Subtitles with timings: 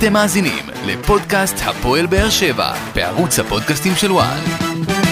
[0.00, 5.09] אתם מאזינים לפודקאסט הפועל באר שבע בערוץ הפודקאסטים של וואן.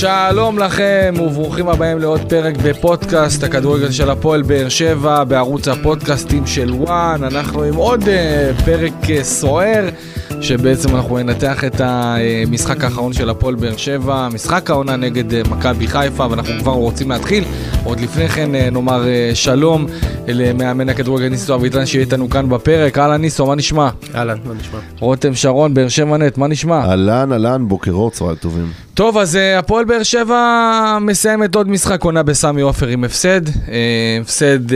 [0.00, 6.72] שלום לכם וברוכים הבאים לעוד פרק בפודקאסט הכדורגל של הפועל באר שבע בערוץ הפודקאסטים של
[6.72, 7.24] וואן.
[7.24, 9.88] אנחנו עם עוד uh, פרק uh, סוער
[10.40, 15.86] שבעצם אנחנו ננתח את המשחק האחרון של הפועל באר שבע, משחק העונה נגד uh, מכבי
[15.86, 17.44] חיפה ואנחנו כבר רוצים להתחיל.
[17.84, 19.86] עוד לפני כן uh, נאמר uh, שלום
[20.28, 22.98] למאמן הכדורגל ניסו אביטן שיהיה איתנו כאן בפרק.
[22.98, 23.88] אהלן ניסו, מה נשמע?
[24.14, 24.78] אהלן, מה נשמע?
[25.00, 26.80] רותם שרון, באר שבע נט, מה נשמע?
[26.80, 28.85] אהלן, אהלן, בוקר אור, צהריים טובים.
[28.96, 33.46] טוב, אז uh, הפועל באר שבע מסיימת עוד משחק עונה בסמי עופר עם הפסד.
[33.46, 33.50] Uh,
[34.20, 34.74] הפסד uh,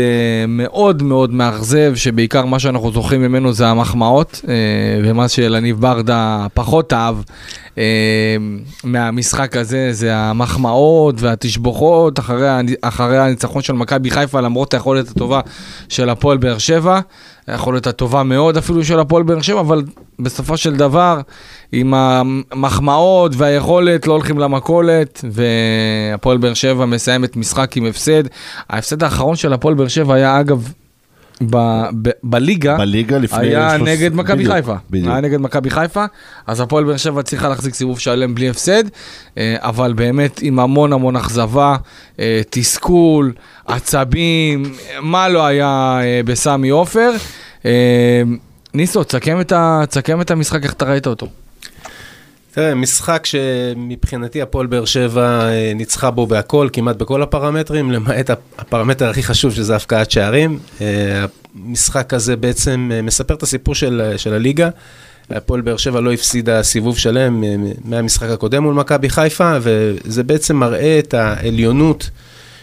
[0.48, 4.40] מאוד מאוד מאכזב, שבעיקר מה שאנחנו זוכרים ממנו זה המחמאות,
[5.04, 7.16] ומה שלניב ברדה פחות אהב
[8.84, 12.18] מהמשחק הזה זה המחמאות והתשבוכות
[12.80, 15.40] אחרי הניצחון של מכבי חיפה, למרות היכולת הטובה
[15.88, 17.00] של הפועל באר שבע.
[17.50, 19.82] היכולת הטובה מאוד אפילו של הפועל באר שבע, אבל
[20.18, 21.20] בסופו של דבר,
[21.72, 28.22] עם המחמאות והיכולת לא הולכים למכולת, והפועל באר שבע מסיימת משחק עם הפסד.
[28.70, 30.72] ההפסד האחרון של הפועל באר שבע היה אגב
[31.50, 33.46] ב- ב- בליגה, בליגה לפני...
[33.46, 34.74] היה שלוש- נגד מכבי חיפה.
[34.90, 35.08] בדיוק.
[35.08, 36.04] היה נגד מכבי חיפה,
[36.46, 38.84] אז הפועל באר שבע צריכה להחזיק סיבוב שלם בלי הפסד,
[39.38, 41.76] אה, אבל באמת עם המון המון אכזבה,
[42.20, 43.32] אה, תסכול,
[43.66, 44.62] עצבים,
[45.02, 47.10] מה לא היה אה, בסמי עופר.
[47.64, 48.22] אה,
[48.74, 49.84] ניסו, תסכם את, ה-
[50.20, 51.26] את המשחק, איך אתה ראית אותו?
[52.54, 58.38] תראה, משחק שמבחינתי הפועל באר שבע אה, ניצחה בו בהכל, כמעט בכל הפרמטרים, למעט הפ-
[58.58, 60.58] הפרמטר הכי חשוב שזה הפקעת שערים.
[60.80, 61.24] אה,
[61.66, 64.68] המשחק הזה בעצם מספר את הסיפור של, של הליגה.
[65.30, 67.44] הפועל באר שבע לא הפסידה סיבוב שלם
[67.84, 72.10] מהמשחק הקודם מול מכבי חיפה, וזה בעצם מראה את העליונות.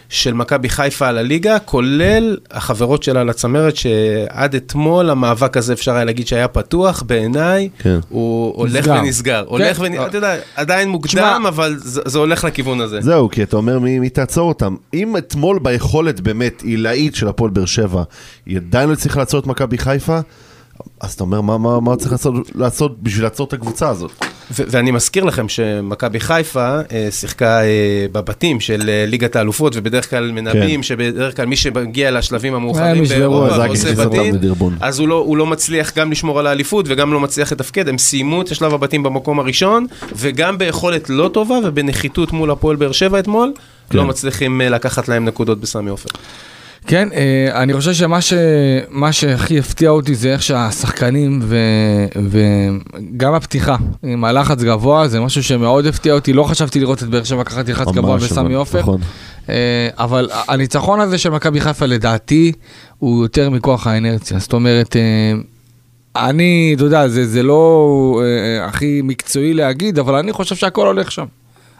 [0.09, 6.05] של מכבי חיפה על הליגה, כולל החברות שלה לצמרת, שעד אתמול המאבק הזה אפשר היה
[6.05, 7.99] להגיד שהיה פתוח, בעיניי כן.
[8.09, 8.99] הוא הולך נסגר.
[9.03, 9.43] ונסגר.
[9.47, 13.01] הולך ונסגר, אתה יודע, עדיין מוקדם, תשמע- אבל זה זה הולך לכיוון הזה.
[13.01, 14.75] זהו, כי אתה אומר מי, מי תעצור אותם.
[14.93, 18.03] אם אתמול ביכולת באמת עילאית של הפועל באר שבע,
[18.45, 20.19] היא עדיין לא הצליחה לעצור את מכבי חיפה,
[21.01, 24.11] אז אתה אומר, מה, מה, מה צריך לעשות, לעשות בשביל לעצור את הקבוצה הזאת?
[24.51, 30.31] ואני מזכיר לכם שמכבי חיפה אה, שיחקה אה, בבתים של אה, ליגת האלופות, ובדרך כלל
[30.31, 34.35] מנבאים שבדרך כלל מי שמגיע לשלבים המאוחרים באירופה ועושה אותם בתים.
[34.81, 37.97] אז הוא לא, הוא לא מצליח גם לשמור על האליפות וגם לא מצליח לתפקד, הם
[37.97, 43.19] סיימו את השלב הבתים במקום הראשון, וגם ביכולת לא טובה ובנחיתות מול הפועל באר שבע
[43.19, 43.53] אתמול,
[43.89, 43.97] כן.
[43.97, 46.09] לא מצליחים אה, לקחת להם נקודות בסמי עופר.
[46.87, 48.33] כן, אה, אני חושב שמה ש...
[48.89, 51.57] מה שהכי הפתיע אותי זה איך שהשחקנים ו...
[52.29, 57.23] וגם הפתיחה עם הלחץ גבוה, זה משהו שמאוד הפתיע אותי, לא חשבתי לראות את באר
[57.23, 58.79] שבע ככה לחץ גבוה בסמי עופר.
[58.79, 59.01] נכון.
[59.49, 62.51] אה, אבל הניצחון הזה של מכבי חיפה לדעתי
[62.99, 65.33] הוא יותר מכוח האנרציה, זאת אומרת, אה,
[66.15, 71.11] אני, אתה יודע, זה, זה לא אה, הכי מקצועי להגיד, אבל אני חושב שהכל הולך
[71.11, 71.25] שם.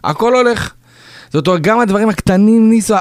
[0.04, 0.74] הכל הולך.
[1.34, 2.96] זאת אומרת, גם הדברים הקטנים, ניסו,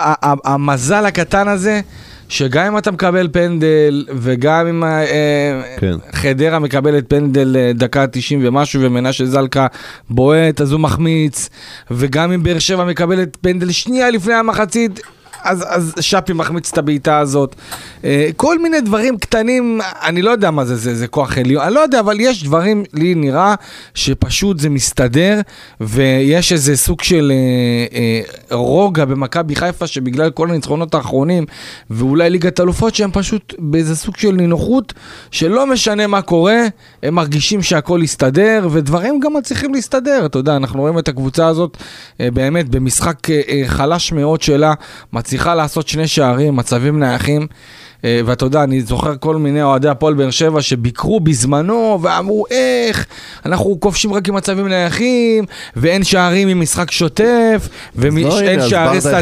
[0.45, 1.81] המזל הקטן הזה,
[2.29, 5.97] שגם אם אתה מקבל פנדל, וגם אם אה, כן.
[6.13, 9.67] חדרה מקבלת פנדל אה, דקה 90 ומשהו, ומנשה זלקה
[10.11, 11.49] בועט, אז הוא מחמיץ,
[11.91, 15.01] וגם אם באר שבע מקבלת פנדל שנייה לפני המחצית,
[15.43, 17.57] אז, אז שפי מחמיץ את הבעיטה הזאת.
[18.05, 21.75] אה, כל מיני דברים קטנים, אני לא יודע מה זה, זה, זה כוח עליון, אני
[21.75, 23.55] לא יודע, אבל יש דברים, לי נראה,
[23.95, 25.41] שפשוט זה מסתדר,
[25.81, 31.45] ויש איזה סוג של אה, אה, רוגע במכבי חיפה, שבגלל כל הניצחונות האחרונים,
[31.91, 34.93] ואולי ליגת אלופות, שהם פשוט באיזה סוג של נינוחות,
[35.31, 36.63] שלא משנה מה קורה,
[37.03, 41.77] הם מרגישים שהכל יסתדר, ודברים גם מצליחים להסתדר, אתה יודע, אנחנו רואים את הקבוצה הזאת,
[42.21, 44.75] אה, באמת, במשחק אה, אה, חלש מאוד שלה,
[45.27, 47.47] מצליחה לעשות שני שערים, מצבים נייחים.
[48.07, 53.07] אה, ואתה יודע, אני זוכר כל מיני אוהדי הפועל באר שבע שביקרו בזמנו ואמרו, איך,
[53.47, 55.45] אנחנו כובשים רק עם מצבים נייחים,
[55.77, 59.19] ואין שערים עם משחק שוטף, לא, ואין אז שערי שדה.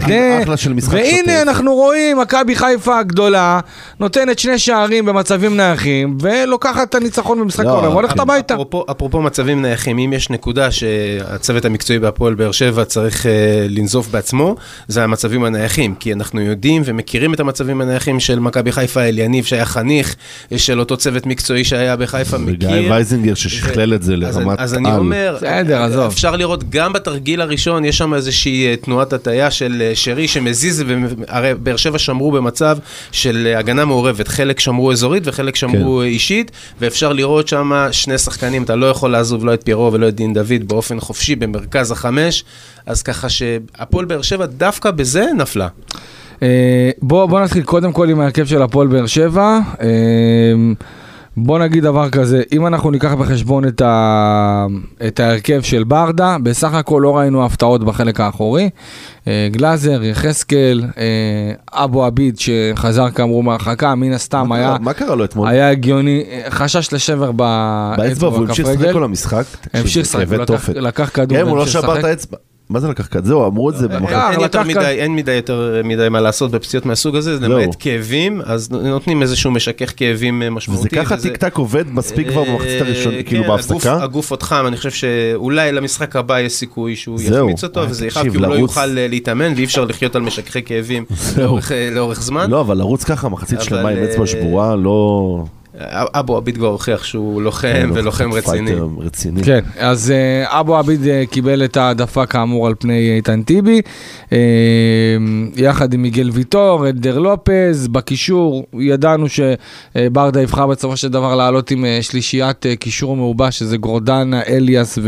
[0.88, 1.42] והנה שוטף.
[1.42, 3.60] אנחנו רואים, מכבי חיפה הגדולה
[4.00, 8.20] נותנת שני שערים במצבים נייחים, ולוקחת את הניצחון במשחק לא, העולם, והולכת כן.
[8.20, 8.54] הביתה.
[8.54, 13.28] אפרופו, אפרופו מצבים נייחים, אם יש נקודה שהצוות המקצועי בהפועל באר שבע צריך uh,
[13.68, 14.56] לנזוף בעצמו,
[14.88, 19.64] זה המצבים הנייחים, כי אנחנו יודעים ומכירים את המצבים הנייחים של מכבי חיפה, אליניב שהיה
[19.64, 20.14] חניך
[20.56, 22.92] של אותו צוות מקצועי שהיה בחיפה, וגיא מכיר.
[22.92, 24.98] וייזינגר ששכלל את זה אז, לרמת אז אני על.
[24.98, 26.12] אומר, בסדר, עזוב.
[26.12, 30.84] אפשר לראות גם בתרגיל הראשון, יש שם איזושהי אה, תנועת הטיה של אה, שרי שמזיז,
[31.28, 32.78] הרי באר שבע שמרו במצב
[33.12, 36.06] של אה, הגנה מעורבת, חלק שמרו אזורית וחלק שמרו כן.
[36.06, 36.50] אישית,
[36.80, 40.34] ואפשר לראות שם שני שחקנים, אתה לא יכול לעזוב לא את פירו ולא את דין
[40.34, 42.44] דוד באופן חופשי במרכז החמש,
[42.86, 45.68] אז ככה שהפועל באר שבע דווקא בזה נפלה.
[46.44, 49.58] אה, בוא, בוא נתחיל קודם כל עם ההרכב של הפועל באר שבע.
[49.80, 49.86] אה,
[51.36, 54.66] בוא נגיד דבר כזה, אם אנחנו ניקח בחשבון את, ה...
[55.06, 58.70] את ההרכב של ברדה, בסך הכל לא ראינו הפתעות בחלק האחורי.
[59.28, 60.82] אה, גלאזר, יחזקאל,
[61.72, 65.48] אבו עביד שחזר כאמרו מהרחקה, מן הסתם מה היה, קרה- מה קרה לו אתמול?
[65.48, 69.04] היה הגיוני, חשש לשבר באצבע והוא המשיך לשחק כל.
[69.04, 69.44] המשחק.
[69.74, 70.68] המשיך לשחק, לקח-.
[70.74, 72.04] לקח כדור אם הוא לא שבר את.
[72.04, 72.36] האצבע.
[72.70, 73.26] מה זה לקח כדור?
[73.26, 74.20] זהו, אמרו את זה במחלקה.
[74.20, 77.38] אה, אין לקח מדי, כאן- אין מדי יותר מדי מה לעשות בפציעות מהסוג הזה.
[77.40, 80.88] למעט כאבים, אז נותנים איזשהו משכך כאבים אה, וזה משמעותי.
[80.88, 84.02] ככה טיק טק עובד מספיק כבר במחצית אה, הראשונית, כאילו כן, בהפסקה.
[84.02, 87.20] הגוף עוד חם, אני חושב שאולי למשחק הבא יש סיכוי שהוא.
[87.20, 90.16] יחמיץ אותו, אה, וזה יכאב, תקשיב, כי הוא לא יוכל אה, להתאמן, ואי אפשר לחיות
[90.16, 91.04] על משככי כאבים
[91.38, 92.50] לאורך, אה, זמן.
[92.50, 95.44] לא, אבל לרוץ ככה מחצית שלמה עם אה, אצבע שבורה, לא...
[95.90, 98.70] אבו עביד כבר הוכיח שהוא כן, לוחם לא, ולוחם רציני.
[98.98, 99.42] רציני.
[99.42, 103.80] כן, אז אה, אבו עביד אה, קיבל את העדפה כאמור על פני איתן טיבי,
[104.32, 104.38] אה,
[105.56, 111.84] יחד עם מיגל ויטור, אלדר לופז, בקישור ידענו שברדה יבחר בסופו של דבר לעלות עם
[112.00, 114.98] שלישיית קישור מעובע, שזה גורדנה, אליאס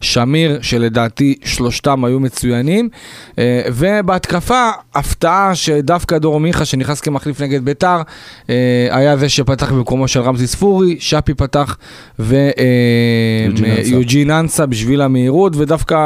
[0.00, 2.88] ושמיר, שלדעתי שלושתם היו מצוינים,
[3.72, 8.00] ובהתקפה, הפתעה שדווקא דור מיכה שנכנס כמחליף נגד ביתר,
[8.90, 11.76] היה זה שפתח במקומו של רמזי ספורי, שפי פתח.
[13.84, 15.96] ויוג'ין אנסה בשביל המהירות, ודווקא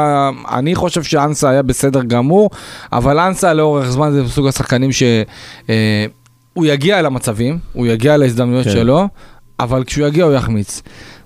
[0.51, 2.49] אני חושב שאנסה היה בסדר גמור,
[2.93, 8.71] אבל אנסה לאורך זמן זה מסוג השחקנים שהוא יגיע אל המצבים, הוא יגיע להזדמנויות כן.
[8.71, 9.07] שלו,
[9.59, 10.81] אבל כשהוא יגיע הוא יחמיץ.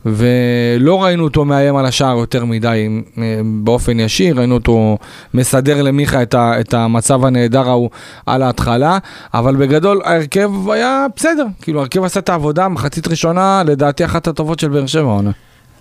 [0.08, 4.98] ולא ראינו אותו מאיים על השער יותר מדי אה, באופן ישיר, ראינו אותו
[5.34, 7.90] מסדר למיכה את, ה, את המצב הנהדר ההוא
[8.26, 8.98] על ההתחלה,
[9.34, 14.60] אבל בגדול ההרכב היה בסדר, כאילו ההרכב עשה את העבודה, מחצית ראשונה לדעתי אחת הטובות
[14.60, 15.32] של באר שבע העונה.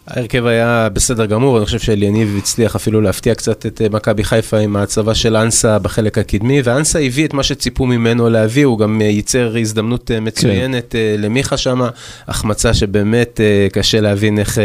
[0.06, 4.58] ההרכב היה בסדר גמור, אני חושב שאליניב הצליח אפילו להפתיע קצת את אה, מכבי חיפה
[4.58, 9.02] עם ההצבה של אנסה בחלק הקדמי, ואנסה הביא את מה שציפו ממנו להביא, הוא גם
[9.02, 11.80] אה, ייצר הזדמנות אה, מצוינת אה, למיכה שם,
[12.28, 13.40] החמצה שבאמת
[13.72, 14.58] קשה להבין איך,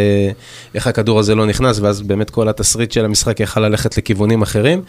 [0.76, 4.82] איך הכדור הזה לא נכנס, ואז באמת כל התסריט של המשחק יכל ללכת לכיוונים אחרים.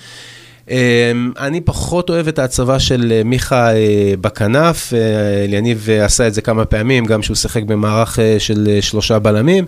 [0.71, 6.35] אה, אני פחות אוהב את ההצבה של אה, מיכה אה, בכנף, אה, אליניב עשה את
[6.35, 9.65] זה כמה פעמים, גם שהוא שיחק במערך של שלושה בלמים,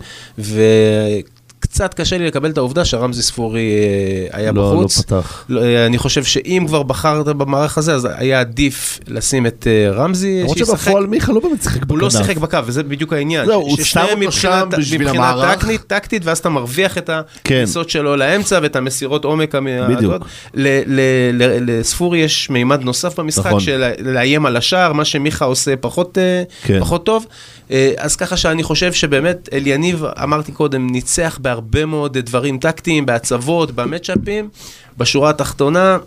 [1.64, 3.72] וקצת קשה לי לקבל את העובדה שרמזי ספורי
[4.32, 5.00] אה, היה לא, לא בחוץ.
[5.00, 5.44] פתח.
[5.48, 9.90] לא, אה, אני חושב שאם כבר בחרת במערך הזה, אז היה עדיף לשים את אה,
[9.92, 10.78] רמזי, למרות שישחק.
[10.78, 11.90] שבפועל מיכה לא באמת שיחק בכנף.
[11.90, 13.46] הוא לא שיחק בקו, וזה בדיוק העניין.
[13.46, 15.60] זהו, הוא שם אותו שם בשביל מבחינה המערך.
[15.60, 17.10] טקטית, טקטית, ואז אתה מרוויח את
[17.44, 17.54] כן.
[17.54, 19.54] הכניסות שלו לאמצע ואת המסירות עומק.
[19.88, 20.26] בדיוק.
[20.54, 23.60] לספורי יש מימד נוסף במשחק, נכון.
[23.60, 26.18] של לאיים על השער, מה שמיכה עושה פחות,
[26.62, 26.80] כן.
[26.80, 27.26] פחות טוב.
[27.96, 34.48] אז ככה שאני חושב שבאמת אליניב, אמרתי קודם, ניצח בהרבה מאוד דברים טקטיים, בהצבות, במצ'אפים.
[34.98, 35.98] בשורה התחתונה,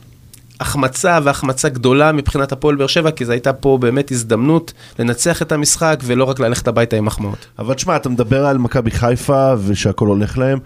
[0.59, 5.51] החמצה והחמצה גדולה מבחינת הפועל באר שבע, כי זו הייתה פה באמת הזדמנות לנצח את
[5.51, 7.45] המשחק, ולא רק ללכת הביתה עם מחמאות.
[7.59, 10.59] אבל תשמע, אתה מדבר על מכבי חיפה ושהכל הולך להם.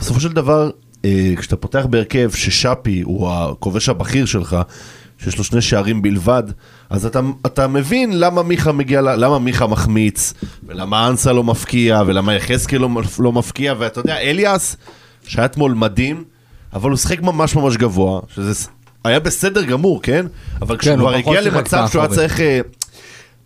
[0.00, 0.70] בסופו של דבר,
[1.04, 4.56] אה, כשאתה פותח בהרכב ששאפי הוא הכובש הבכיר שלך,
[5.24, 6.42] שיש לו שני שערים בלבד,
[6.90, 10.34] אז אתה, אתה מבין למה מיכה מגיע, למה מיכה מחמיץ,
[10.66, 12.88] ולמה אנסה לא מפקיע, ולמה יחזקאל לא,
[13.18, 14.76] לא מפקיע, ואתה יודע, אליאס,
[15.26, 16.24] שהיה אתמול מדהים,
[16.72, 18.68] אבל הוא שיחק ממש ממש גבוה, שזה
[19.04, 20.26] היה בסדר גמור, כן?
[20.62, 22.10] אבל כשהוא הוא כבר הגיע למצב שהוא היה.
[22.10, 22.40] צריך...
[22.40, 22.60] אה,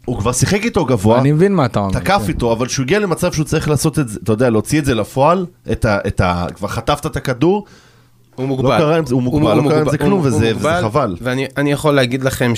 [0.04, 1.21] הוא כבר שיחק איתו גבוה.
[1.21, 2.00] אני מבין מה אתה אומר.
[2.00, 2.28] תקף כן.
[2.28, 4.95] איתו, אבל כשהוא הגיע למצב שהוא צריך לעשות את זה, אתה יודע, להוציא את זה
[4.95, 5.99] לפועל, את ה...
[6.06, 7.64] את ה כבר חטפת את הכדור,
[8.37, 8.69] הוא מוגבל.
[8.75, 10.52] לא קרה עם זה- הוא מוגבל, לא קרה עם זה כלום, הוא- הוא וזה-
[10.83, 11.16] חבל.
[11.23, 12.52] ואני אני יכול להגיד לכם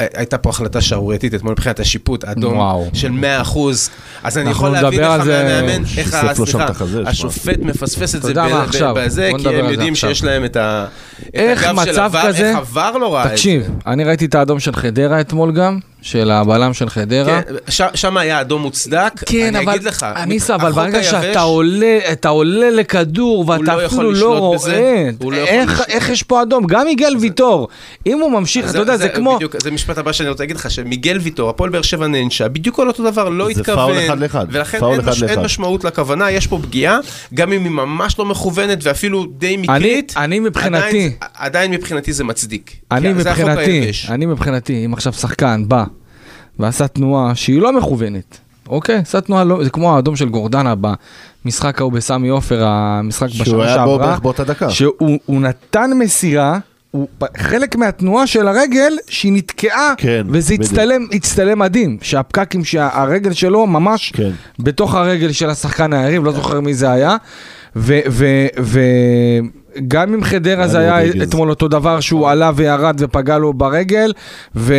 [0.00, 2.88] שהייתה פה החלטה שערורייתית אתמול מבחינת השיפוט, אדום וואו.
[2.94, 3.10] של
[3.44, 3.58] 100%.
[4.22, 6.66] אז אני יכול להבין לך מהמאמן, איך, סליחה.
[7.06, 8.32] השופט מפספס את זה
[8.96, 9.94] בזה, כי הם יודעים.
[9.94, 10.86] שיש להם את ה...
[11.34, 13.34] איך מצב עבר- כזה- איך עבר לא ראה את זה.
[13.34, 17.42] תקשיב, אני ראיתי את האדום של חדרה אתמול גם, של הבלם של חדרה.
[17.42, 17.54] כן,
[17.94, 22.70] שם היה אדום מוצדק, כן, אני אגיד לך, אניסה, אבל ברגע שאתה עולה, אתה עולה
[22.70, 26.66] לכדור ואתה לא אפילו לא רואה, לא איך, יש פה אדום?
[26.66, 27.68] גם מיגל ויטור,
[28.06, 29.38] אם הוא ממשיך, אתה יודע, זה כמו...
[29.82, 32.88] זה המשפט הבא שאני רוצה להגיד לך, שמיגל ויטור, הפועל באר שבע נענשה, בדיוק על
[32.88, 33.76] אותו דבר, לא זה התכוון.
[33.94, 34.46] פאול אחד לאחד.
[34.50, 35.40] ולכן פאול אין, אחד מש, אין.
[35.40, 36.98] משמעות לכוונה, יש פה פגיעה,
[37.34, 40.14] גם אם היא ממש לא מכוונת ואפילו די מקרית.
[40.16, 42.76] אני מבחינתי- עדיין, עדיין מבחינתי זה מצדיק.
[42.92, 43.90] אני זה מבחינתי.
[44.08, 45.84] אני מבחינתי, אם עכשיו שחקן בא
[46.58, 48.96] ועשה תנועה שהיא לא מכוונת, אוקיי?
[48.96, 50.74] עשה תנועה, לא, זה כמו האדום של גורדנה
[51.44, 53.74] במשחק ההוא בסמי עופר, המשחק בשנה שהוא שעברה.
[53.74, 54.70] היה בו בערך באותה דקה.
[54.70, 54.92] שהוא
[55.26, 56.58] הוא נתן מסירה,
[56.92, 60.54] הוא, חלק מהתנועה של הרגל שהיא נתקעה, כן, וזה.
[60.54, 64.30] הצטלם, הצטלם מדהים, שהפקקים, שהרגל שלו ממש כן.
[64.58, 67.16] בתוך הרגל של השחקן היריב, לא זוכר מי זה היה.
[67.76, 71.22] וגם עם חדרה זה היה.
[71.22, 74.12] אתמול אותו דבר שהוא עלה וירד ופגע לו ברגל,
[74.56, 74.74] ו...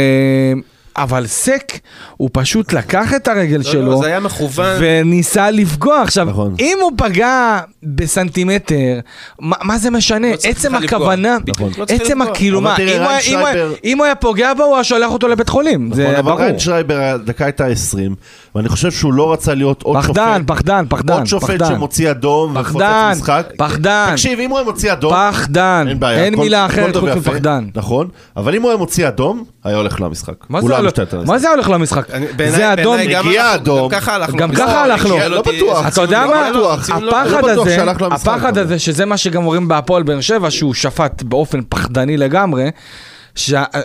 [0.97, 1.73] אבל סק,
[2.17, 4.75] הוא פשוט לקח את הרגל לא, שלו, לא, זה היה מכוון.
[4.79, 6.01] וניסה לפגוע.
[6.01, 6.55] עכשיו, נכון.
[6.59, 8.99] אם הוא פגע בסנטימטר,
[9.39, 10.29] מה, מה זה משנה?
[10.31, 10.75] לא עצם.
[10.75, 11.71] הכוונה, נכון.
[11.77, 15.11] לא עצם אבל מה, אם הוא שרייבר- אם הוא היה פוגע בו, הוא היה שולח
[15.11, 16.39] אותו לבית חולים, זה נכון, אבל ברור.
[16.41, 18.15] ריין שרייבר, הדקה הייתה 20,
[18.55, 20.09] ואני חושב שהוא לא רצה להיות עוד שופט.
[20.17, 21.67] פחדן, פחדן, פחדן, עוד שופט פחדן.
[21.75, 23.47] שמוציא אדום ופוצץ פחדן, משחק.
[23.57, 24.07] פחדן.
[24.11, 26.23] תקשיב, אם הוא היה מוציא אדום, פחדן, אין בעיה.
[26.23, 27.67] אין מילה אחרת חוץ מפחדן.
[27.75, 28.07] נכון,
[28.37, 30.33] אבל אם הוא היה מוציא אדום, היה הולך למשחק.
[30.49, 30.91] מה זה לא
[31.25, 31.39] מה.
[31.39, 32.07] זה הולך למשחק?
[32.49, 33.89] זה אדום, הגיע אדום.
[34.37, 35.15] גם ככה הלך לו.
[35.15, 35.87] הגיע לא בטוח.
[35.87, 36.49] אתה יודע הציון מה?
[36.49, 36.59] לא-
[37.01, 37.77] לא- הפחד לא הזה,
[38.11, 38.57] הפחד.
[38.57, 42.69] הזה, שזה מה שגם אומרים בהפועל באר שבע, שהוא שפט באופן פחדני לגמרי,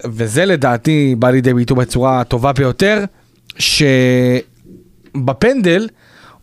[0.04, 3.04] וזה לדעתי בא לידי ביטוי בצורה הטובה ביותר,
[5.14, 5.88] שבפנדל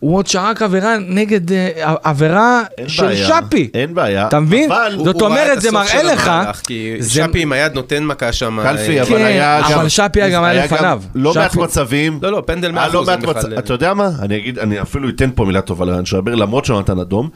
[0.06, 1.70] הוא עוד שרק עבירה נגד אה,
[2.04, 3.70] עבירה של בעיה, שפי.
[3.74, 4.28] אין בעיה.
[4.28, 4.72] אתה מבין?
[4.72, 7.52] אבל זאת הוא ראה אומרת, זה הסוף מראה של לך- המהלך, כי זה- שפי עם
[7.52, 8.60] היד נותן מכה שם.
[8.64, 9.90] קלפי, אה, אבל כן, היה אבל גם...
[9.90, 11.02] שפי גם היה לפניו.
[11.16, 12.20] לא מעט שפי- מצבים.
[12.22, 12.94] לא, לא, פנדל היה 100%.
[12.94, 14.10] לא מעט בכלל, מצב- אה, אתה יודע מה?
[14.22, 17.30] אני אגיד, אני אפילו אתן פה מילה טובה לרן שרבר, למרות שהוא נתן אדום.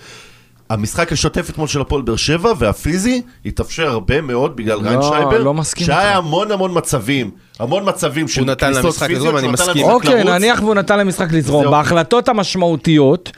[0.70, 5.44] המשחק השוטף אתמול של הפועל באר שבע והפיזי התאפשר הרבה מאוד בגלל לא, ריין שרייבר,
[5.44, 6.18] לא מסכים שהיה איתך.
[6.18, 9.84] המון המון מצבים, המון מצבים של נתן כניסות למשחק פיזיות, לזרום, אני שהוא נתן מסכים.
[9.88, 10.30] למשחק אוקיי, לרוץ.
[10.30, 11.72] נניח והוא נתן למשחק לזרום.
[11.72, 13.32] בהחלטות המשמעותיות,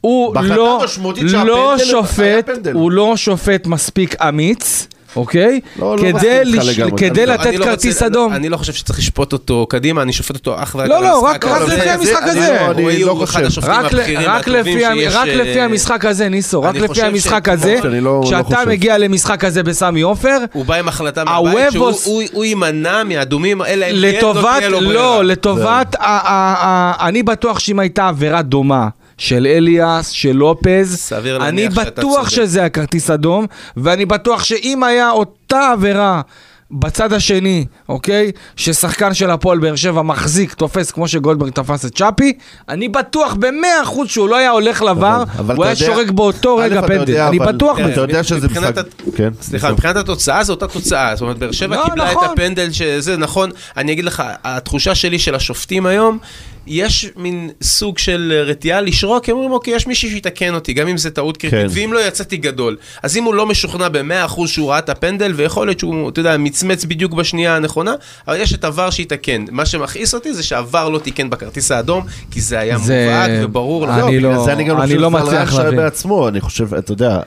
[0.00, 0.84] הוא לא,
[1.46, 2.48] לא שופט.
[2.72, 5.60] הוא לא שופט מספיק אמיץ, אוקיי?
[5.78, 6.80] לא, לא כדי, לש...
[6.96, 8.32] כדי אני- לתת לא כרטיס אדום.
[8.32, 11.18] אני לא חושב שצריך לשפוט אותו קדימה, אני שופט אותו אך ורק לא, על לא,
[11.28, 11.44] המשחק.
[11.44, 11.68] רק-.
[11.68, 12.56] לפי המשחק הזה.
[12.60, 13.44] לא- אני לא חושב.
[13.44, 13.92] השופטים רק,
[14.48, 18.62] לפי, אה, לפי המשחק הזה, ניסו, רק לפי המשחק הזה, לא- לא כשאתה.
[18.66, 23.62] מגיע למשחק הזה בסמי עופר, הוא בא עם החלטה מהבית שהוא הוא- הוא יימנע מהאדומים,
[23.62, 24.92] אלא אם כן לא לטובת, תהיה לו ברירה.
[24.94, 25.96] לא, לטובת,
[27.00, 28.88] אני בטוח שאם הייתה עבירה דומה
[29.18, 32.28] של אליאס, של לופז, סביר אני להניח שאתה בטוח צודק.
[32.46, 36.20] שזה הכרטיס אדום, ואני בטוח שאם היה אותה עבירה...
[36.74, 38.30] בצד השני, אוקיי?
[38.56, 42.32] ששחקן של הפועל באר שבע מחזיק, תופס כמו שגולדברג תפס את צ'אפי,
[42.68, 45.94] אני בטוח במאה אחוז שהוא לא היה הולך לבר, נכון, אבל הוא אתה היה יודע-
[45.94, 47.92] שורק באותו רגע פנדל, אני אבל- בטוח כן, בזה.
[47.92, 48.78] אתה יודע שזה משחק...
[48.78, 52.24] הת- כן, סליחה, מבחינת התוצאה זו אותה תוצאה, זאת אומרת, באר שבע לא, קיבלה נכון.
[52.24, 56.18] את הפנדל שזה נכון, אני אגיד לך, התחושה שלי של השופטים היום,
[56.66, 60.96] יש מין סוג של רתיעה לשרוק, הם אומרים, אוקיי, יש מישהו שיתקן אותי, גם אם
[60.96, 61.66] זה טעות קריטית, כן.
[61.70, 62.76] ואם לא יצאתי גדול.
[63.02, 66.36] אז אם הוא לא משוכנע ב-100% שהוא ראה את הפנדל, ויכול להיות שהוא, אתה יודע,
[66.36, 67.94] מצמץ בדיוק בשנייה הנכונה,
[68.28, 69.44] אבל יש את עבר שיתקן.
[69.50, 73.86] מה שמכעיס אותי זה שהעבר לא תיקן בכרטיס האדום, כי זה היה זה- מובהק וברור.
[73.90, 74.20] אני.
[74.20, 75.76] לא- זה אני גם לא אני לא מצליח להבין.
[75.76, 77.18] בעצמו, אני חושב, אתה יודע,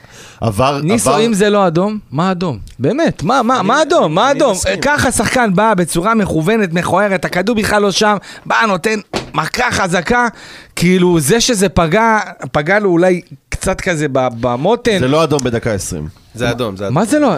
[0.41, 0.79] עבר...
[0.83, 2.57] ניסו, עבר- אם זה לא אדום, מה אדום?
[2.79, 4.15] באמת, מה, מה, מה אדום?
[4.15, 4.51] מה אני אדום?
[4.51, 4.81] מסכים.
[4.81, 8.99] ככה שחקן בא בצורה מכוונת, מכוערת, הכדור בכלל לא שם, בא, נותן
[9.35, 10.27] מכה חזקה,
[10.75, 12.19] כאילו זה שזה פגע,
[12.51, 14.99] פגע לו אולי קצת כזה במותן.
[14.99, 16.07] זה לא אדום בדקה 20.
[16.35, 16.93] זה אדום, זה אדום.
[16.95, 17.29] מה זה לא?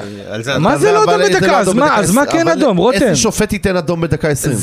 [0.59, 1.57] מה זה לא אדום בדקה?
[1.59, 2.41] אז אדום מה- בדקה אז מה 20?
[2.43, 3.01] כן אדום, רותם?
[3.03, 4.55] איזה שופט ייתן אדום בדקה 20?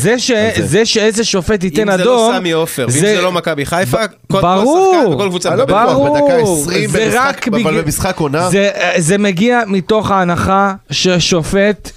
[0.66, 3.98] זה שאיזה שופט ייתן אם זה לא אדום, סמי עופר, ואם זה לא מכבי חיפה,
[4.32, 4.40] כל-.
[4.40, 5.64] שחקן וכל קבוצה אני לא.
[5.64, 8.50] בטוח, ברור, בדקה 20 זה במשחק- רק אבל במשחק עונה?
[8.50, 11.90] זה, זה מגיע מתוך ההנחה ששופט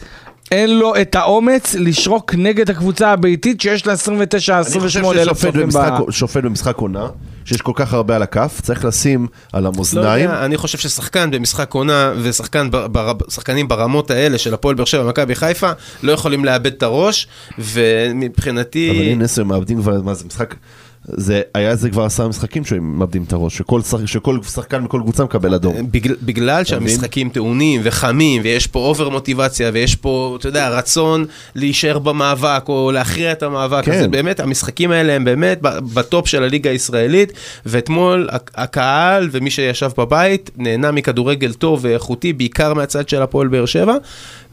[0.52, 5.28] אין לו את האומץ לשרוק נגד הקבוצה הביתית שיש לה 29 אני חושב 28 אלף
[5.38, 6.12] ששופט צופים במשחק- ב...
[6.12, 7.08] שופט במשחק עונה,
[7.46, 10.24] שיש כל כך הרבה על הכף, צריך לשים על לא המאזניים.
[10.30, 15.72] יודע, אני חושב ששחקן במשחק עונה ושחקנים ברמות האלה של הפועל באר שבע ומכבי חיפה
[16.04, 17.28] לא יכולים לאבד את הראש,
[17.60, 18.92] ומבחינתי...
[18.92, 20.56] אבל הנה נסו, הם מאבדים כבר, מה זה משחק,
[21.08, 25.00] זה היה זה כבר עשרה משחקים שהם מאבדים את הראש, שכל שח- שכל שחקן מכל
[25.04, 25.92] קבוצה מקבל אדום.
[25.92, 32.00] בגלל, בגלל שהמשחקים טעונים וחמים ויש פה over מוטיבציה ויש פה, אתה יודע, רצון להישאר
[32.00, 33.92] במאבק או להכריע את המאבק, כן.
[33.92, 35.60] אז באמת, המשחקים האלה הם באמת
[35.94, 37.34] בטופ של הליגה הישראלית,
[37.66, 43.66] ואתמול הק- הקהל ומי שישב בבית נהנה מכדורגל טוב ואיכותי, בעיקר מהצד של הפועל באר
[43.66, 43.96] שבע,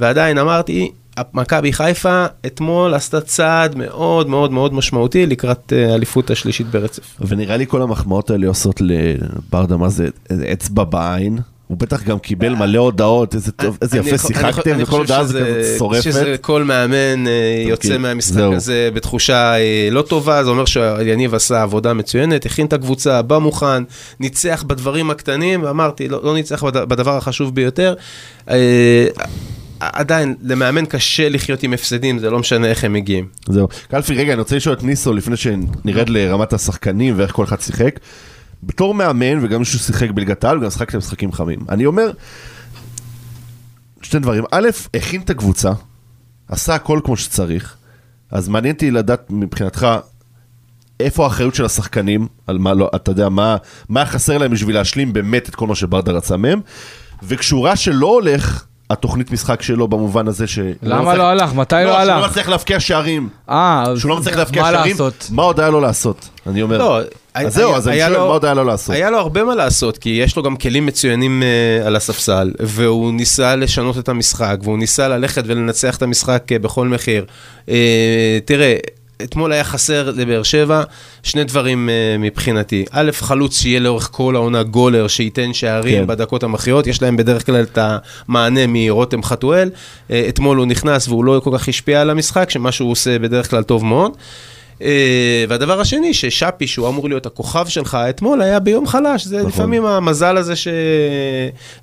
[0.00, 0.90] ועדיין אמרתי,
[1.34, 7.02] מכבי חיפה אתמול עשתה צעד מאוד מאוד מאוד משמעותי לקראת אה, האליפות השלישית ברצף.
[7.28, 10.08] ונראה לי כל המחמאות האלה עושות לברדה, מה זה,
[10.52, 14.70] אצבע בעין, הוא בטח גם קיבל מלא הודעות, איזה טוב, איזה אני יפה אני שיחקתם,
[14.74, 16.02] אני וכל חושב הודעה זה כזה שורפת.
[16.02, 18.40] שזה כל מאמן אה, יוצא כן, מהמשחק.
[18.56, 23.38] הזה בתחושה אה, לא טובה, זה אומר שיניב עשה עבודה מצוינת, הכין את הקבוצה, בא
[23.38, 23.82] מוכן,
[24.20, 27.94] ניצח בדברים הקטנים, אמרתי, לא לא ניצח בד- בדבר החשוב ביותר.
[29.92, 33.28] עדיין, למאמן קשה לחיות עם הפסדים, זה לא משנה איך הם מגיעים.
[33.48, 33.68] זהו.
[33.88, 38.00] קלפי, רגע, אני רוצה לשאול את ניסו לפני שנרד לרמת השחקנים ואיך כל אחד שיחק.
[38.62, 41.58] בתור מאמן, וגם מישהו שיחק בליגת העל, וגם שיחקתם משחקים חמים.
[41.68, 42.10] אני אומר,
[44.02, 44.44] שני דברים.
[44.50, 45.72] א', הכין את הקבוצה,
[46.48, 47.76] עשה הכל כמו שצריך,
[48.30, 49.86] אז מעניין אותי לדעת מבחינתך,
[51.00, 53.56] איפה האחריות של השחקנים, על מה לא, אתה יודע, מה,
[53.88, 56.60] מה חסר להם בשביל להשלים באמת את כל מה שברדה רצה מהם,
[57.22, 58.64] וכשהוא ראה שלא הולך,
[58.94, 60.58] התוכנית משחק שלו במובן הזה ש...
[60.82, 61.54] למה מצליח- לא הלך?
[61.54, 62.30] מתי לא שהוא לא הלך?
[62.30, 63.28] מצליח להבקיע שערים.
[63.50, 65.28] אה, אז שהוא לא מצליח להבקיע שערים, לעשות?
[65.30, 66.28] מה עוד היה לו לעשות?
[66.46, 66.78] אני אומר.
[66.78, 67.00] לא,
[67.34, 68.94] אז זהו, אז אני שואל, לו- מה עוד היה לו לעשות?
[68.94, 73.12] היה לו הרבה מה לעשות, כי יש לו גם כלים מצוינים uh, על הספסל, והוא
[73.12, 77.24] ניסה לשנות את המשחק, והוא ניסה ללכת ולנצח את המשחק uh, בכל מחיר.
[77.66, 77.70] Uh,
[78.44, 78.76] תראה,
[79.22, 80.82] אתמול היה חסר לבאר שבע
[81.22, 82.84] שני דברים uh, מבחינתי.
[82.90, 86.06] א', חלוץ שיהיה לאורך כל העונה גולר, שייתן שערים כן.
[86.06, 87.78] בדקות המכריעות, יש להם בדרך כלל את
[88.28, 89.70] המענה מרותם חתואל.
[90.08, 93.50] Uh, אתמול הוא נכנס והוא לא כל כך השפיע על המשחק, שמה שהוא עושה בדרך
[93.50, 94.12] כלל טוב מאוד.
[94.78, 94.82] Uh,
[95.48, 99.48] והדבר השני, ששאפי, שהוא אמור להיות הכוכב שלך, אתמול היה ביום חלש, זה נכון.
[99.48, 100.68] לפעמים המזל הזה ש...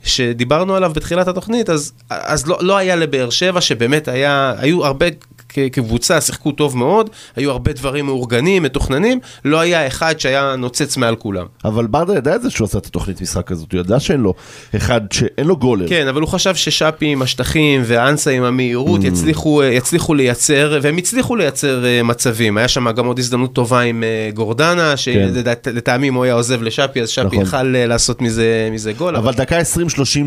[0.03, 5.05] שדיברנו עליו בתחילת התוכנית, אז, אז לא, לא היה לבאר שבע, שבאמת היה, היו הרבה
[5.53, 11.15] כקבוצה, שיחקו טוב מאוד, היו הרבה דברים מאורגנים, מתוכננים, לא היה אחד שהיה נוצץ מעל
[11.15, 11.45] כולם.
[11.65, 14.33] אבל ברדה ידע את זה שהוא עשה את התוכנית משחק הזאת, הוא ידע שאין לו
[14.75, 15.87] אחד שאין לו גולר.
[15.89, 21.35] כן, אבל הוא חשב ששאפי עם השטחים ואנסה עם המהירות יצליחו, יצליחו לייצר, והם הצליחו
[21.35, 22.57] לייצר אה, מצבים.
[22.57, 27.01] היה שם גם עוד הזדמנות טובה עם אה, גורדנה, שלטעמי אם הוא היה עוזב לשאפי,
[27.01, 27.41] אז שאפי נכון.
[27.41, 29.15] יכל אה, לעשות מזה, מזה גול.
[29.15, 29.63] אבל דקה 20-30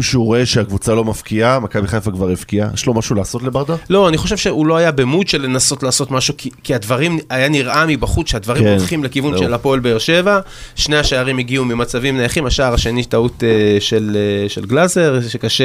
[0.01, 3.75] שהוא רואה שהקבוצה לא מפקיעה, מכבי חיפה כבר הבקיעה, יש לו משהו לעשות לברדה?
[3.91, 7.49] לא, אני חושב שהוא לא היה במוד של לנסות לעשות משהו, כי, כי הדברים, היה
[7.49, 9.43] נראה מבחוץ שהדברים כן, הולכים לכיוון זהו.
[9.43, 10.41] של הפועל באר שבע.
[10.75, 15.65] שני השערים הגיעו ממצבים נייחים, השער השני טעות אה, של, אה, של גלאזר, שקשה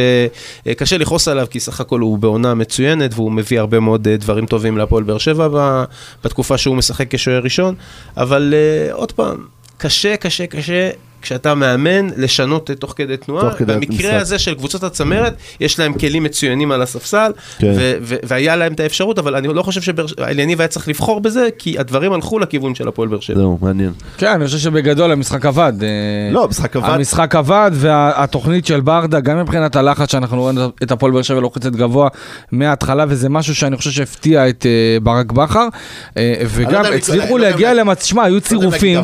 [0.77, 4.45] קשה לכעוס עליו, כי סך הכל הוא בעונה מצוינת, והוא מביא הרבה מאוד אה, דברים
[4.45, 5.83] טובים להפועל באר שבע ב-
[6.23, 7.75] בתקופה שהוא משחק כשוער ראשון.
[8.17, 9.37] אבל אה, עוד פעם,
[9.77, 10.89] קשה, קשה, קשה.
[11.21, 13.49] כשאתה מאמן, לשנות תוך כדי תנועה.
[13.49, 14.21] תוך כדי במקרה משחק.
[14.21, 17.73] הזה של קבוצות הצמרת, יש להם כלים מצוינים על הספסל, כן.
[17.77, 21.47] ו- ו- והיה להם את האפשרות, אבל אני לא חושב שאליניב היה צריך לבחור בזה,
[21.57, 23.37] כי הדברים הלכו לכיוון של הפועל באר שבע.
[23.37, 23.91] זהו, מעניין.
[24.17, 25.73] כן, אני חושב שבגדול המשחק עבד.
[25.81, 25.87] אה,
[26.31, 26.89] לא, המשחק עבד.
[26.89, 31.71] המשחק עבד, והתוכנית של ברדה, גם מבחינת הלחץ שאנחנו רואים את הפועל באר שבע לוחצת
[31.71, 32.09] גבוה
[32.51, 35.67] מההתחלה, וזה משהו שאני חושב שהפתיע את אה, ברק בכר,
[36.17, 38.99] אה, לא וגם הצליחו לא להגיע למצב, שמע, היו לא צירופים.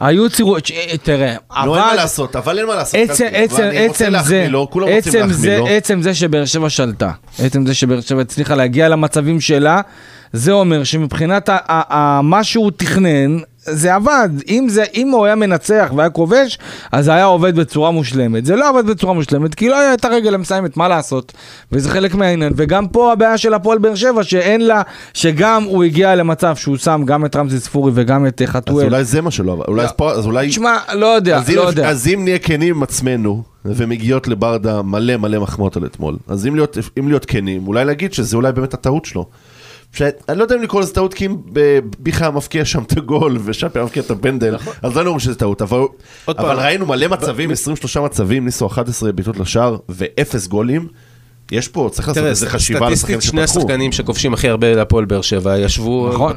[0.00, 1.34] היו צירופים, תראה,
[1.66, 2.94] לא, אין מה לעשות, אבל אין מה לעשות.
[2.94, 5.58] עצם, עצם, עצם זה, לו, עצם זה.
[5.68, 9.80] עצם זה שבאר שבע שלטה, עצם זה שבאר שבע הצליחה להגיע למצבים שלה,
[10.32, 14.28] זה אומר שמבחינת ה- ה- ה- מה שהוא תכנן, זה עבד.
[14.48, 16.58] אם, זה, אם הוא היה מנצח והיה כובש,
[16.92, 18.46] אז זה היה עובד בצורה מושלמת.
[18.46, 21.32] זה לא עבד בצורה מושלמת, כי לא היה את הרגל המסיימת, מה לעשות?
[21.72, 22.52] וזה חלק מהעניין.
[22.56, 24.82] וגם פה הבעיה של הפועל באר שבע, שאין לה,
[25.14, 28.84] שגם הוא הגיע למצב שהוא שם גם את רמזי ספורי וגם את אה, אז חתואל.
[28.86, 29.64] אולי זה מה שלא עבד.
[29.68, 29.88] אולי לא.
[29.88, 30.48] אז פה- אז אולי...
[30.48, 31.88] תשמע, לא יודע, אז אם- לא יודע.
[31.88, 36.54] אז אם נהיה כנים עם עצמנו, ומגיעות לברדה מלא מלא מחמאות על אתמול, אז אם
[36.54, 39.26] להיות, אם להיות כנים, אולי להגיד שזה אולי באמת הטעות שלו.
[39.94, 43.38] שאני לא יודע אם לקרוא לזה טעות, כי אם ב- ביכה מבקיע שם את הגול,
[43.44, 45.78] ושאפי מבקיע את הפנדל, אז לא אומרים שזה טעות, אבל,
[46.28, 46.56] אבל פעם.
[46.58, 50.88] ראינו מלא מצבים, 23 מצבים, ניסו 11 בעיטות לשער, ואפס גולים.
[51.54, 53.58] יש פה, צריך לעשות איזה חשיבה השחקנים סטטיסטית שני שפתחו.
[53.58, 56.10] השחקנים שכובשים הכי הרבה להפועל באר שבע ישבו...
[56.12, 56.32] נכון,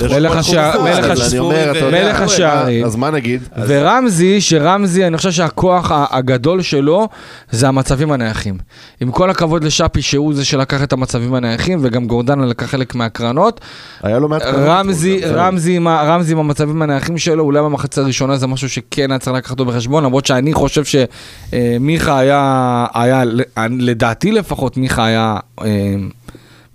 [1.91, 2.85] מלך השערים.
[2.85, 3.41] אז מה נגיד?
[3.67, 7.07] ורמזי, שרמזי, אני חושב שהכוח הגדול שלו
[7.51, 8.57] זה המצבים הנייחים.
[9.01, 13.61] עם כל הכבוד לשאפי, שהוא זה שלקח את המצבים הנייחים, וגם גורדנה לקח חלק מהקרנות.
[14.03, 14.41] היה לו מעט...
[14.41, 14.85] קרנות
[15.33, 19.65] רמזי, עם המצבים הנייחים שלו, אולי במחצית הראשונה זה משהו שכן היה צריך לקחת אותו
[19.65, 23.23] בחשבון, למרות שאני חושב שמיכה היה, היה,
[23.69, 25.39] לדעתי לפחות, מיכה היה...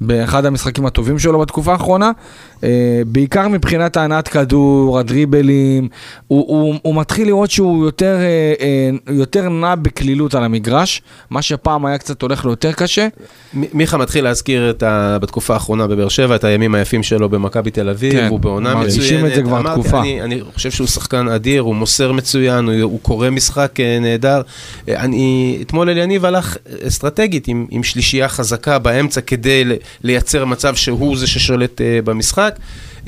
[0.07, 2.11] באחד המשחקים הטובים שלו בתקופה האחרונה,
[2.65, 5.88] אה, בעיקר מבחינת ההנעת כדור, הדריבלים,
[6.29, 11.43] הוא, הוא, הוא מתחיל לראות שהוא יותר, אה, אה, יותר נע בקלילות על המגרש, מה
[11.43, 13.09] שפעם היה קצת הולך לו יותר קשה.
[13.55, 15.19] מ- מיכה מתחיל להזכיר את ה...
[15.21, 18.97] בתקופה האחרונה בבאר שבע את הימים היפים שלו במכבי תל אביב, כן, הוא בעונה מצוינת.
[18.97, 20.01] מרגישים את זה כבר אמרתי, תקופה.
[20.01, 24.43] אני, אני חושב שהוא שחקן אדיר, הוא מוסר מצוין, הוא, הוא קורא משחק נהדר.
[24.88, 29.65] אני, אתמול אליניב הלך אסטרטגית עם, עם שלישייה חזקה באמצע כדי
[30.05, 32.59] לייצר מצב שהוא זה ששולט אה, במשחק.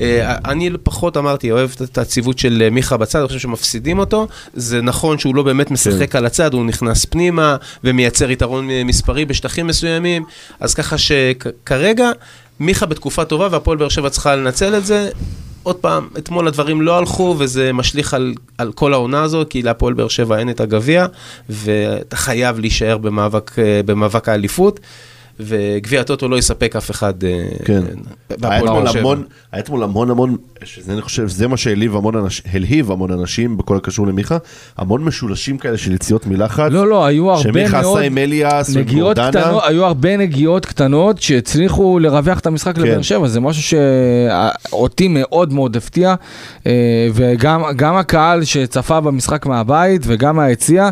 [0.01, 4.27] אה, אני פחות אמרתי, אוהב את הציוות של אה, מיכה בצד, אני חושב שמפסידים אותו.
[4.53, 6.17] זה נכון שהוא לא באמת משחק כן.
[6.17, 10.23] על הצד, הוא נכנס פנימה ומייצר יתרון מספרי בשטחים מסוימים,
[10.59, 12.11] אז ככה שכרגע
[12.59, 15.09] מיכה בתקופה טובה והפועל באר שבע צריכה לנצל את זה.
[15.63, 19.93] עוד פעם, אתמול הדברים לא הלכו וזה משליך על, על כל העונה הזו, כי להפועל
[19.93, 21.05] באר שבע אין את הגביע,
[21.49, 23.51] ואתה חייב להישאר במאבק,
[23.85, 24.79] במאבק האליפות.
[25.39, 27.81] וגביע הטוטו לא יספק אף אחד אה, כן.
[28.41, 28.87] היה אתמול.
[28.87, 33.11] המון, היה אתמול המון המון, שזה אני חושב, זה מה שהעליב המון אנשים, הלהיב המון
[33.11, 34.37] אנשים בכל הקשור למיכה,
[34.77, 36.71] המון משולשים כאלה של יציאות מלחץ.
[36.71, 39.59] לא, לא, היו הרבה שמיכה מאוד עשה עם אליאס וגורדנה.
[39.63, 43.77] היו הרבה נגיעות קטנות שהצליחו לרווח את המשחק לבאר שבע, זה משהו
[44.69, 46.15] שאותי מאוד מאוד הפתיע,
[46.67, 46.71] אה,
[47.13, 50.89] וגם גם הקהל שצפה במשחק מהבית וגם מהיציע,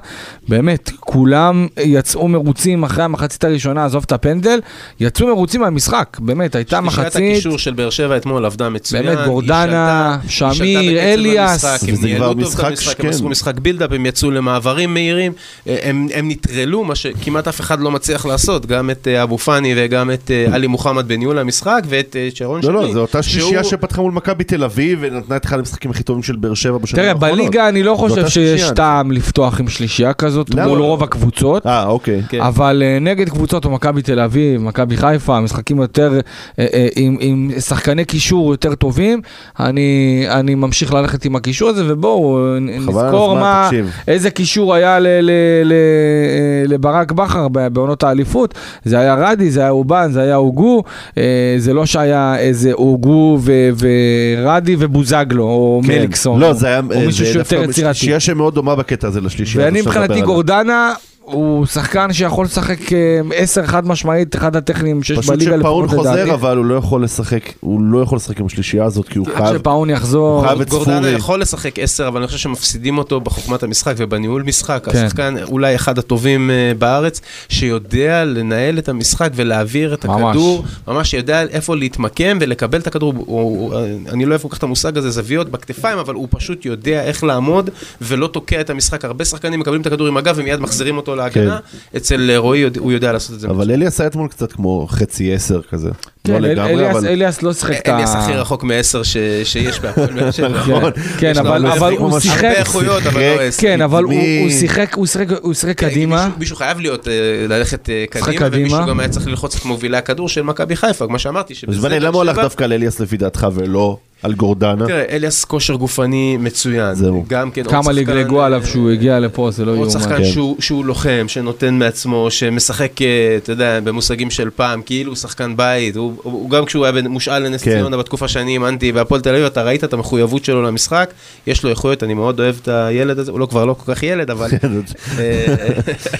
[0.47, 4.59] באמת, כולם יצאו מרוצים אחרי המחצית הראשונה, עזוב את הפנדל,
[4.99, 9.05] יצאו מרוצים מהמשחק, באמת, הייתה שלישיית מחצית, הקישור של באר שבע אתמול עבדה מצוין.
[9.05, 11.65] באמת, גורדנה, שמיר, אליאס.
[11.87, 13.03] וזה כבר משחק שכן.
[13.03, 15.31] הם עשו משחק בילדאפ, הם יצאו למעברים מהירים,
[15.67, 19.37] אה, הם הם נטרלו, מה שכמעט אף אחד לא מצליח לעשות, גם את אה, אבו
[19.37, 22.73] פאני וגם את אה, עלי מוחמד בניהול המשחק, ואת שרון לא, שרי.
[22.73, 26.23] לא, זו אותה שלישייה שפתחה מול מכבי תל אביב ונתנה את אחד המשחקים הכי טובים
[26.23, 27.37] של באר שבע בשנים תראה, האחרונות.
[27.37, 28.63] בליגה אני לא חושב שיש.
[28.75, 30.55] טעם לפתוח עם שלישייה כזאת?
[30.55, 31.65] מול רוב הקבוצות.
[31.65, 32.21] אה, אוקיי.
[32.29, 32.41] כן.
[32.41, 36.19] אבל נגד קבוצות כמו מכבי תל אביב, מכבי חיפה, משחקים יותר
[36.59, 39.21] אה, אה, עם, עם שחקני קישור יותר טובים,
[39.59, 43.91] אני, אני ממשיך ללכת עם הקישור הזה, ובואו נזכור מה, תקשיב.
[44.07, 45.31] איזה קישור היה ל, ל,
[45.65, 48.53] ל, אה, לברק בכר בעונות האליפות,
[48.85, 50.83] זה היה רדי, זה היה אובן, זה היה אוגו,
[51.17, 55.91] אה, זה לא שהיה איזה אוגו ו, ורדי ובוזגלו, או כן.
[55.91, 57.99] מליקסון, לא, או, זה היה, או מישהו זה שיותר דווקא יצירתי.
[57.99, 59.65] שלישייה שמאוד דומה בקטע הזה לשלישייה.
[59.65, 60.21] ואני מבחינתי.
[60.21, 60.93] גורדנה
[61.25, 65.99] הוא שחקן שיכול לשחק אה, 10 חד משמעית, אחד הטכניים שיש פשוט בליגה שפאון לפחות
[65.99, 66.33] חוזר, לדעתי.
[66.33, 69.37] אבל הוא לא יכול לשחק, הוא לא יכול לשחק עם השלישייה הזאת, כי הוא עד
[69.37, 69.57] חייב...
[69.57, 71.11] שפאון יחזור, הוא חייב את גורדנה ספורי.
[71.11, 74.87] יכול לשחק 10, אבל אני חושב שמפסידים אותו בחוכמת המשחק ובניהול משחק.
[74.91, 75.05] כן.
[75.05, 80.21] השחקן אולי אחד הטובים אה, בארץ, שיודע לנהל את המשחק ולהעביר את ממש.
[80.23, 83.13] הכדור, ממש יודע איפה להתמקם ולקבל את הכדור.
[83.15, 83.73] הוא, הוא,
[84.09, 87.23] אני לא אוהב כל כך את המושג הזה, זוויות בכתפיים, אבל הוא פשוט יודע איך
[87.23, 87.69] לעמוד
[88.01, 89.05] ולא תוקע את המשחק.
[89.05, 91.59] הרבה שחקנים מקבלים את הכדור עם הגב ומיד מחזירים אותו להגנה.
[91.97, 93.47] אצל אה, רועי הוא יודע לעשות את זה.
[93.47, 93.53] כן.
[93.53, 95.87] אבל אלי עשה אתמול קצת כמו חצי עשר כזה.
[95.87, 97.07] לא כן, אל- לגמרי, אליאס- אבל...
[97.07, 97.95] אליאס לא שיחק את ה...
[97.95, 100.47] אליאס הכי רחוק מעשר ש- שיש בהפועל באר שבע.
[100.59, 100.91] נכון.
[101.19, 101.65] כן, אבל
[101.97, 103.61] הוא שיחק, הרבה איכויות, אבל לא עשר.
[103.61, 104.13] כן, אבל הוא
[104.49, 106.29] שיחק, הוא שיחק, הוא שיחק כן, קדימה.
[106.39, 107.13] מישהו- חייב להיות, אה,
[107.49, 108.47] ללכת אה, קדימה.
[108.51, 111.53] ומישהו גם היה צריך ללחוץ את מובילי הכדור של מכבי חיפה, כמו שאמרתי.
[111.67, 114.87] באר למה הוא הלך דווקא על אליאס לפי דעתך ולא על גורדנה?
[114.87, 116.93] תראה, אליאס כושר גופני מצוין.
[116.95, 117.25] זהו.
[117.27, 119.91] גם כן, עוד כמה שחקן, לגלגו אה, עליו שהוא הגיע לפה, זה לא עוד יאומן.
[119.91, 120.25] שחקן כן.
[120.25, 123.07] שהוא, שהוא לוחם, שנותן מעצמו, שמשחק, אה,
[123.37, 127.01] אתה יודע, במושגים של פעם, כאילו הוא שחקן בית, הוא, הוא, הוא גם כשהוא היה
[127.09, 127.71] מושאל לנס כן.
[127.71, 131.09] ציונה בתקופה שאני אימנתי בהפועל תל אביב, אתה ראית את המחויבות שלו למשחק,
[131.47, 134.03] יש לו איכויות, אני מאוד אוהב את הילד הזה, הוא לא כבר לא כל כך
[134.03, 134.49] ילד, אבל...
[135.19, 135.55] אה,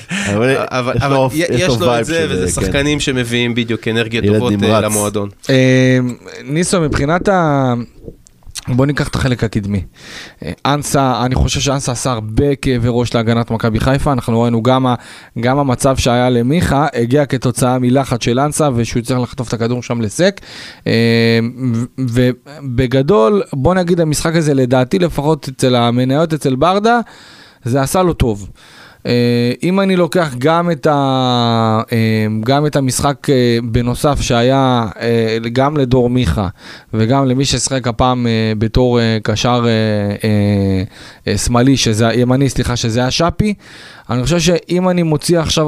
[0.09, 0.55] אבל
[0.99, 2.65] אבל יש לו- את זה, וזה כן.
[2.65, 4.81] שחקנים שמביאים בדיוק אנרגיות טובות אה.
[4.81, 5.29] למועדון.
[5.49, 5.97] אה,
[6.43, 7.73] ניסו, מבחינת ה...
[8.67, 9.81] בוא ניקח את החלק הקדמי.
[10.65, 14.85] אנסה, אני חושב שאנסה עשה הרבה כאבי ראש להגנת מכבי חיפה, אנחנו ראינו גם,
[15.39, 20.01] גם המצב שהיה למיכה, הגיע כתוצאה מלחץ של אנסה ושהוא צריך לחטוף את הכדור שם
[20.01, 20.41] לסק.
[20.87, 21.39] אה,
[21.97, 26.99] ובגדול, בוא נגיד המשחק הזה לדעתי לפחות אצל המניות אצל ברדה,
[27.63, 28.49] זה עשה לו טוב.
[29.05, 34.85] אה, אם אני לוקח גם את, ה, אה, גם את המשחק אה, בנוסף שהיה
[35.53, 36.47] גם לדור מיכה
[36.93, 39.65] וגם למי ששיחק הפעם בתור קשר
[41.35, 43.53] שמאלי, שזה, ימני, סליחה, שזה היה שפי,
[44.09, 45.67] אני חושב שאם אני מוציא עכשיו,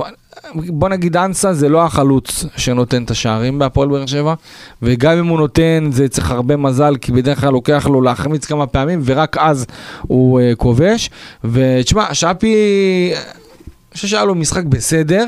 [0.54, 4.34] בוא נגיד אנסה זה לא החלוץ שנותן את השערים בהפועל באר שבע,
[4.82, 8.68] וגם אם הוא נותן זה צריך הרבה מזל, כי בדרך כלל לוקח לו להחמיץ כמה
[8.68, 9.66] פעמים, ורק אז
[10.02, 11.10] הוא uh, כובש.
[11.44, 12.56] ותשמע, שפי,
[13.14, 15.26] אני חושב שהיה לו משחק בסדר,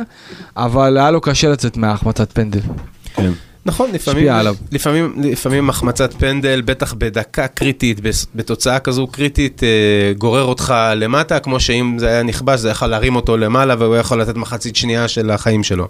[0.57, 2.59] אבל היה לו קשה לצאת מהחמצת פנדל.
[3.15, 3.31] כן.
[3.67, 4.27] נכון, לפעמים.
[4.71, 7.99] לפעמים, לפעמים החמצת פנדל, בטח בדקה קריטית,
[8.35, 13.15] בתוצאה כזו קריטית, אה, גורר אותך למטה, כמו שאם זה היה נכבש, זה יכול להרים
[13.15, 15.87] אותו למעלה, והוא יכול לתת מחצית שנייה של החיים שלו.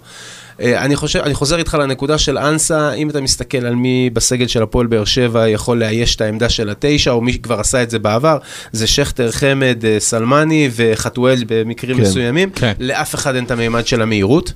[0.60, 4.46] אה, אני חושב, אני חוזר איתך לנקודה של אנסה, אם אתה מסתכל על מי בסגל
[4.46, 7.90] של הפועל באר שבע יכול לאייש את העמדה של התשע, או מי שכבר עשה את
[7.90, 8.38] זה בעבר,
[8.72, 12.02] זה שכטר, חמד, אה, סלמני וחתואל במקרים כן.
[12.02, 12.50] מסוימים.
[12.50, 12.72] כן.
[12.78, 14.52] לאף אחד אין את המימד של המהירות.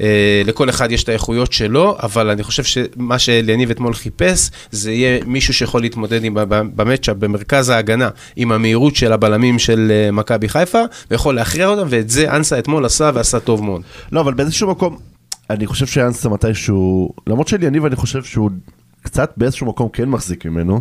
[0.00, 4.92] אה, לכל אחד יש את האיכויות שלו, אבל אני חושב שמה שאליניב אתמול חיפש, זה
[4.92, 10.48] יהיה מישהו שיכול להתמודד עם, במצ'אפ, במרכז ההגנה, עם המהירות של הבלמים של אה, מכבי
[10.48, 13.82] חיפה, ויכול להכריע אותם, ואת זה אנסה אתמול עשה ועשה טוב מאוד.
[14.12, 14.98] לא, אבל באיזשהו מקום,
[15.50, 18.50] אני חושב שאנסה מתישהו, למרות שאליניב אני חושב שהוא
[19.02, 20.80] קצת באיזשהו מקום כן מחזיק ממנו.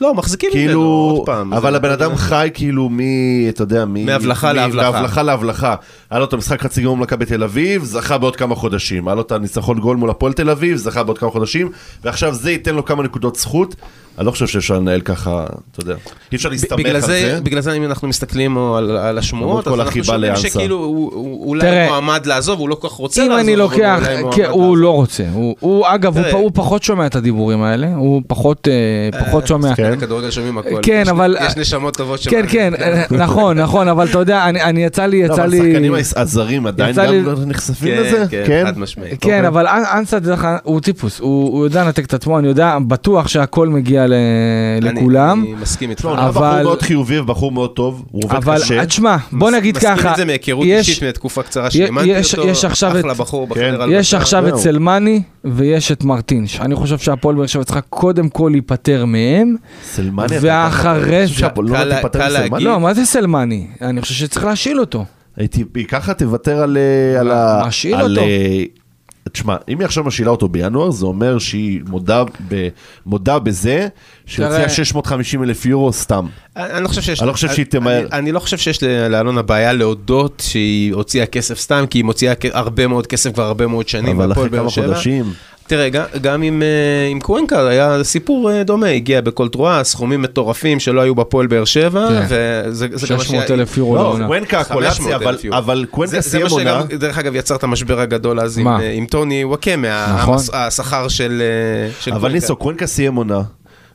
[0.00, 0.80] לא, מחזיקים ממנו, כאילו,
[1.16, 1.52] עוד פעם.
[1.54, 2.98] אבל זה- הבן אדם חי כאילו מ...
[3.48, 4.06] אתה יודע, מ...
[4.06, 4.90] מהבלחה להבלחה.
[4.90, 5.74] מהבלחה להבלחה.
[6.10, 9.08] היה לו את המשחק חצי גמור מול מכבי תל אביב, זכה בעוד כמה חודשים.
[9.08, 11.70] היה לו את הניצחון גול מול הפועל תל אביב, זכה בעוד כמה חודשים,
[12.04, 13.74] ועכשיו זה ייתן לו כמה נקודות זכות.
[14.18, 15.94] אני לא חושב שאפשר לנהל ככה, אתה יודע.
[16.32, 17.40] אי אפשר להסתמך על זה.
[17.42, 20.36] בגלל זה אם אנחנו מסתכלים על, על השמועות, אז כל אנחנו החיבה שומעים.
[20.36, 23.52] שכאילו הוא, הוא אולי תראה, מועמד לעזוב, הוא לא כל כך רוצה אם לעזוב, אני
[23.54, 24.76] אבל לוקח, אולי מועמד כן, הוא לעזוב.
[24.78, 29.20] לא רוצה, הוא- הוא אגב, הוא הוא פחות שומע את הדיבורים האלה, הוא פחות אה,
[29.26, 29.74] פחות שומע.
[29.74, 30.00] כן.
[30.00, 30.80] כדורגל שומעים הכל.
[30.82, 34.84] כן, אבל- יש נשמות טובות כן, כן, אה, נכון, נכון, אבל אתה יודע, אני אני
[34.84, 35.58] יצא לי, לא, יצא אבל לי...
[35.60, 38.24] השחקנים הזרים עדיין גם לא נחשפים כן, לזה?
[38.30, 39.10] כן, חד משמעית.
[39.10, 39.48] כן, אוקיי.
[39.48, 40.18] אבל אנ- אנסה,
[40.62, 44.14] הוא טיפוס, הוא הוא יודע לנתק את עצמו, אני יודע, בטוח שהכל מגיע ל-
[44.82, 45.40] אני- לכולם.
[45.42, 46.04] אני מסכים איתך.
[46.04, 48.86] לא, אבל- בחור מאוד חיובי ובחור מאוד טוב, הוא עובד אבל קשה.
[48.86, 52.48] תשמע, בוא נגיד ככה, מסכים את זה מהיכרות יש- אישית מתקופה קצרה שאימנתי יש- אותו,
[52.48, 53.50] יש אחלה את- בחור כן.
[53.50, 54.18] בחדר יש הלבשה.
[54.18, 54.56] עכשיו את.
[54.56, 56.60] סלמני ויש את מרטינש.
[56.60, 62.28] אני חושב שהפועל באר שבע צריכה קודם כל להיפטר מהם, סלמני, ואחרי זה- לא קל.
[62.28, 62.60] להגיד.
[62.60, 63.66] לא, מה זה סלמני?
[63.82, 65.04] אני חושב שצריך להשאיל אותו.
[65.36, 66.76] הייתי, היא ככה תוותר על...
[67.14, 67.62] אה, על ה...
[67.66, 68.26] משאיל על, אותו.
[69.32, 72.68] תשמע, אם היא עכשיו משאילה אותו בינואר, זה אומר שהיא מודה, ב,
[73.06, 73.88] מודה בזה
[74.26, 76.26] שהוציאה תראה- 650 אלף יורו סתם.
[76.56, 77.20] אני אני לא חושב שיש...
[77.20, 77.98] אני לא חושב שהיא תמהר.
[78.00, 82.34] אני- אני לא חושב שיש לאלונה בעיה להודות שהיא הוציאה כסף סתם, כי היא מוציאה
[82.52, 84.20] הרבה מאוד כסף כבר הרבה מאוד שנים.
[84.20, 84.70] אבל אחרי כמה.
[84.70, 85.24] חודשים,
[85.70, 90.22] תראה, גם, גם עם, אה, עם קוונקה היה סיפור אה, דומה, הגיע בכל תרועה, סכומים
[90.22, 92.24] מטורפים שלא היו בפועל באר שבע, כן.
[92.28, 94.26] וזה זה גם מה 600 אלף יורו לא, לעונה.
[94.26, 95.36] קוונקה, 500 הקולציה, אבל.
[95.52, 98.58] אבל קוונקה זה, זה סיים מה עונה, שגם, דרך אגב, יצר את המשבר הגדול אז
[98.58, 98.68] עם?
[98.68, 100.36] אה, עם טוני וואקמה, נכון.
[100.52, 101.42] השכר של,
[102.00, 102.34] של אבל קוונקה.
[102.34, 103.40] ניסו, קוונקה סיים עונה,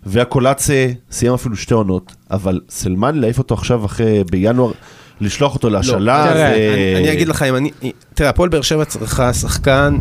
[0.05, 4.71] והקולציה סיים אפילו שתי עונות, אבל סלמן להעיף אותו עכשיו אחרי, בינואר,
[5.21, 6.73] לשלוח אותו להשאלה, תראה, זה...
[6.73, 7.71] אני, אני אגיד לך, אם אני,
[8.13, 9.95] תראה, הפועל באר שבע צריכה שחקן,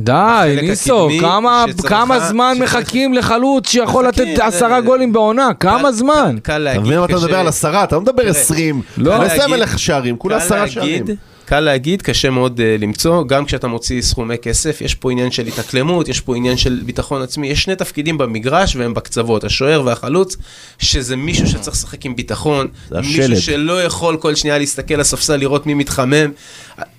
[0.00, 5.48] די, ניסו, כמה- כמה זמן שצריך- מחכים לחלוץ שיכול לתת מחכים, עשרה אה, גולים בעונה?
[5.60, 6.36] כמה קל- זמן?
[6.42, 7.84] קל אתה להגיד, מבין מה אתה מדבר על עשרה?
[7.84, 8.82] אתה לא מדבר עשרים.
[8.96, 9.10] לא.
[9.18, 11.04] קל עושה מלך שערים, כולה קל עשרה שערים.
[11.44, 15.46] קל להגיד, קשה מאוד uh, למצוא, גם כשאתה מוציא סכומי כסף, יש פה עניין של
[15.46, 20.36] התאקלמות, יש פה עניין של ביטחון עצמי, יש שני תפקידים במגרש והם בקצוות, השוער והחלוץ,
[20.78, 23.36] שזה מישהו שצריך לשחק עם ביטחון, מישהו.
[23.40, 26.30] שלא יכול כל שנייה להסתכל לספסל, לראות מי מתחמם.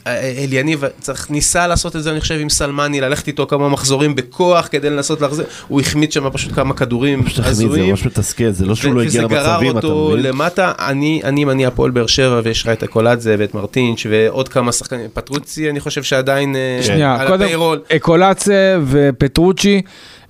[0.07, 4.67] אליניב צריך, ניסה לעשות את זה, אני חושב, עם סלמני, ללכת איתו כמה מחזורים בכוח
[4.71, 7.89] כדי לנסות להחזיר, הוא החמיץ שם פשוט כמה כדורים תחמיא, זה הזויים.
[7.89, 10.25] ממש מתסכל, זה לא שהוא לא הגיע וזה גרר למצבים, אתה אותו מבין?
[10.25, 14.71] למטה, אני, אני, אני הפועל באר שבע ויש לך את הקולאדזה ואת מרטינץ' ועוד כמה
[14.71, 17.81] שחקנים, פטרוצי אני חושב שעדיין אה, שנייה, על קודם, הפיירול.
[17.95, 19.81] אקולצה ופטרוצ'י,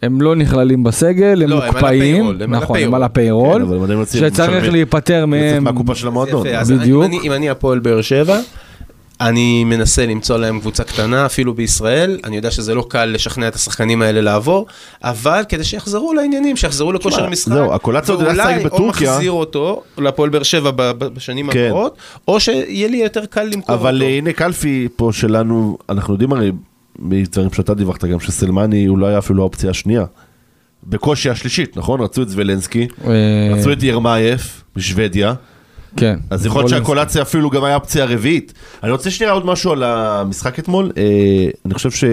[0.02, 2.94] הם לא נכללים בסגל, הם לא, מוקפאים, הם נכון, הם.
[2.94, 3.66] על הפיירול,
[4.12, 5.68] כן, שצריך להיפטר מהם.
[6.68, 7.04] בדיוק.
[7.04, 8.40] אם אני, אם אני הפועל באר שבע,
[9.22, 13.56] אני מנסה למצוא להם קבוצה קטנה, אפילו בישראל, אני יודע שזה לא קל לשכנע את
[13.56, 14.66] השחקנים האלה לעבור,
[15.04, 19.12] אבל כדי שיחזרו לעניינים, שיחזרו לכושר המשחק, זהו, הקולציה עוד לשחק ואולי או בטורקיה.
[19.12, 21.68] מחזיר אותו לפועל באר שבע בשנים כן.
[21.70, 23.74] הבאות, או שיהיה לי יותר קל למכור אותו.
[23.74, 26.52] אבל אה, הנה קלפי פה שלנו, אנחנו יודעים הרי,
[27.00, 30.06] מדברים שאתה דיווחת גם, שסלמני הוא לא היה אפילו האופציה השנייה.
[30.84, 32.02] בקושי השלישית, נכון?
[32.02, 33.12] רצו את זבלנסקי, אה,
[33.54, 35.34] רצו את ירמייף משוודיה,
[35.98, 36.20] כן.
[36.30, 38.54] אז יכול להיות שהקולציה אפילו גם היה אופציה רביעית.
[38.84, 40.92] אני רוצה שנייה עוד משהו על המשחק אתמול.
[40.98, 42.04] אה, אני חושב ש...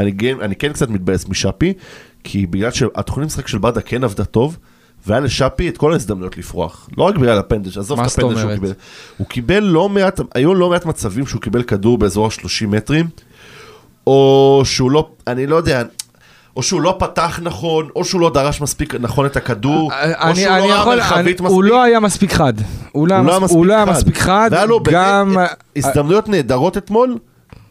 [0.00, 1.72] אני אני כן קצת מתבאס משאפי,
[2.24, 4.56] כי בגלל שהתוכנית משחק של ברדה כן עבדה טוב,
[5.06, 6.88] והיה לשאפי את כל ההזדמנויות לפרוח.
[6.98, 8.54] לא רק בגלל הפנדל, עזוב את הפנדל שהוא?
[8.54, 8.72] קיבל.
[9.18, 13.06] הוא קיבל לא מעט, היו לא מעט מצבים שהוא קיבל כדור באזור ה-30 מטרים,
[14.06, 15.82] או שהוא לא, אני לא יודע,
[16.56, 20.36] או שהוא לא פתח נכון, או שהוא לא דרש מספיק נכון את הכדור, או אני,
[20.36, 21.54] שהוא אני לא יכול, אני, מרחבית מספיק.
[21.54, 22.52] הוא לא היה מספיק חד.
[22.92, 25.34] הוא לא, הוא היה, מס, הוא לא היה מספיק חד, והיה לו גם...
[25.34, 27.16] באמת הזדמנויות נהדרות אתמול,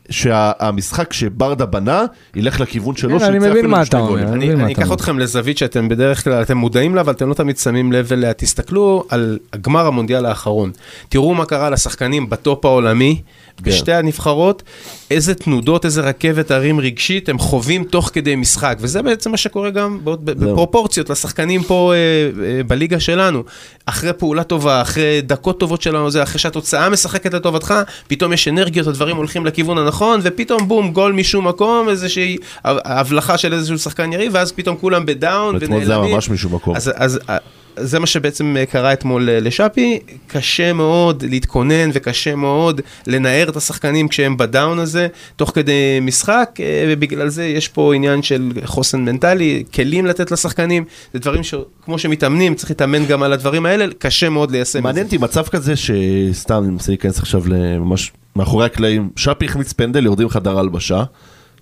[0.09, 4.27] שהמשחק שברדה בנה, ילך לכיוון שלו, כן, אני שיוצא אפילו עם שני גולים.
[4.27, 4.95] אני, מבין מה אני אתה אקח אומר.
[4.95, 8.33] אתכם לזווית שאתם בדרך כלל, אתם מודעים לה, אבל אתם לא תמיד שמים לב אליה.
[8.33, 10.71] תסתכלו על הגמר המונדיאל האחרון.
[11.09, 13.21] תראו מה קרה לשחקנים בטופ העולמי,
[13.63, 13.71] כן.
[13.71, 14.63] בשתי הנבחרות,
[15.11, 18.77] איזה תנודות, איזה רכבת הרים רגשית הם חווים תוך כדי משחק.
[18.79, 21.97] וזה בעצם מה שקורה גם בפרופורציות לשחקנים פה אה,
[22.45, 23.43] אה, בליגה שלנו.
[23.85, 27.73] אחרי פעולה טובה, אחרי דקות טובות שלנו, זה אחרי שהתוצאה משחקת לטובתך,
[28.07, 33.53] פתאום יש אנרגיות, הדברים הולכים לכיוון הנכון, ופתאום בום, גול משום מקום, איזושהי הבלחה של
[33.53, 36.75] איזשהו שחקן יריב, ואז פתאום כולם בדאון ואתמול זה היה ממש משום מקום.
[36.75, 37.37] אז, אז אה,
[37.79, 43.55] זה מה שבעצם אה, קרה אתמול אה, לשאפי, קשה מאוד להתכונן וקשה מאוד לנער את
[43.55, 49.05] השחקנים כשהם בדאון הזה, תוך כדי משחק, אה, ובגלל זה יש פה עניין של חוסן
[49.05, 54.29] מנטלי, כלים לתת לשחקנים, זה דברים שכמו שמתאמנים, צריך להתאמן גם על הדברים האלה, קשה
[54.29, 54.83] מאוד ליישם.
[54.83, 60.05] מעניין אותי מצב כזה שסתם, אני מנסה להיכנס עכשיו לממש מאחורי הקלעים, שפי החמיץ פנדל,
[60.05, 61.03] יורדים חדר הלבשה,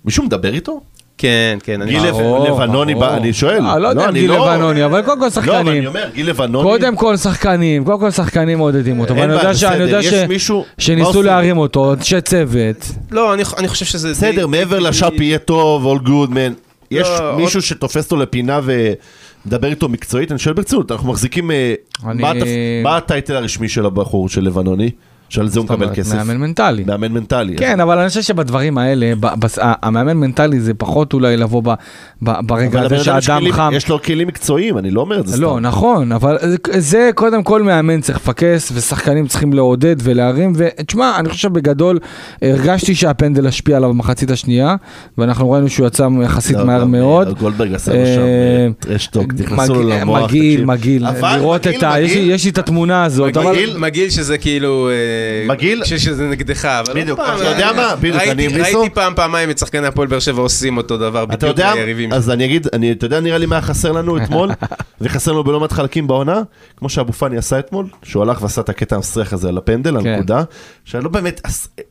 [0.06, 0.82] מישהו מדבר איתו?
[1.22, 2.02] כן, כן, אני גיל
[2.48, 3.66] לבנוני, אני שואל.
[3.66, 5.68] אה, לא יודע אם אני גיל לבנוני, אבל קודם כל לא, אבל שחקנים.
[5.68, 6.70] אני אומר, גיל לבנוני...
[6.70, 10.60] קודם כל שחקנים, קודם כל שחקנים מעודדים אותו, אין ואני יודע בעיה, בסדר, יודע מישהו-
[10.60, 11.22] מה שניסו?
[11.24, 12.92] להרים אותו, אנשי צוות.
[13.12, 14.12] לא, אני, אני חושב שזה...
[14.12, 16.54] בסדר, מעבר לשאפ יהיה טוב, all good, man.
[16.92, 20.32] יש לא, מישהו שתופס אותו לפינה ומדבר איתו מקצועית?
[20.32, 21.52] אני שואל ברצינות, אנחנו מחזיקים...
[21.52, 21.74] אה,
[22.08, 22.46] אני- מה התפ-
[22.84, 24.90] מה הטייטל הרשמי של הבחור של לבנוני?
[25.30, 26.15] שעל זה הוא מקבל כסף?
[26.15, 26.84] מאמן מנטלי.
[26.88, 27.56] מאמן מנטלי.
[27.58, 29.13] כן, אבל אני חושב שבדברים האלה,
[29.62, 31.74] המאמן מנטלי זה פחות אולי לבוא ב-
[32.22, 33.72] ב- ברגע הזה שהאדם חם.
[33.74, 35.42] יש לו כלים מקצועיים, אני לא אומר את זה סתם.
[35.42, 36.38] לא, נכון, אבל
[36.78, 42.00] זה- קודם כל מאמן צריך לפקס, ושחקנים צריכים לעודד ולהרים, ותשמע, אני חושב שבגדול,
[42.42, 44.76] הרגשתי שהפנדל השפיע עליו במחצית השנייה,
[45.18, 47.28] ואנחנו ראינו שהוא יצא יחסית לא, מהר גם, מאוד.
[47.28, 50.24] אה, גולדברג עשה לו אה, שם אה, טרשטוק, נכנסו לו למוח.
[50.30, 50.65] מגעיל.
[50.65, 51.06] מגעיל,
[51.38, 52.00] לראות את ה...
[52.02, 53.38] יש לי- את התמונה הזאת,
[53.78, 54.89] מגעיל שזה כאילו...
[55.20, 55.84] אה, מגעיל?
[55.84, 56.94] שזה נגדך, אבל...
[57.02, 57.96] בדיוק, לא פעם, אתה יודע מה?
[57.96, 61.60] בדיוק, אני המליצו- ראיתי פעם, פעמיים את שחקני הפועל באר שבע עושים אותו דבר בדיוק
[61.60, 62.14] ליריבים.
[62.14, 64.50] אז אני אגיד, אתה יודע נראה לי מה חסר לנו אתמול,
[65.02, 66.42] וחסר לנו בלא מעט חלקים בעונה,
[66.78, 70.08] כמו שאבו פאני עשה אתמול, שהוא הלך ועשה את הקטע המסריח הזה על הפנדל, כן.
[70.08, 70.44] הנקודה,
[70.86, 71.42] שלא באמת,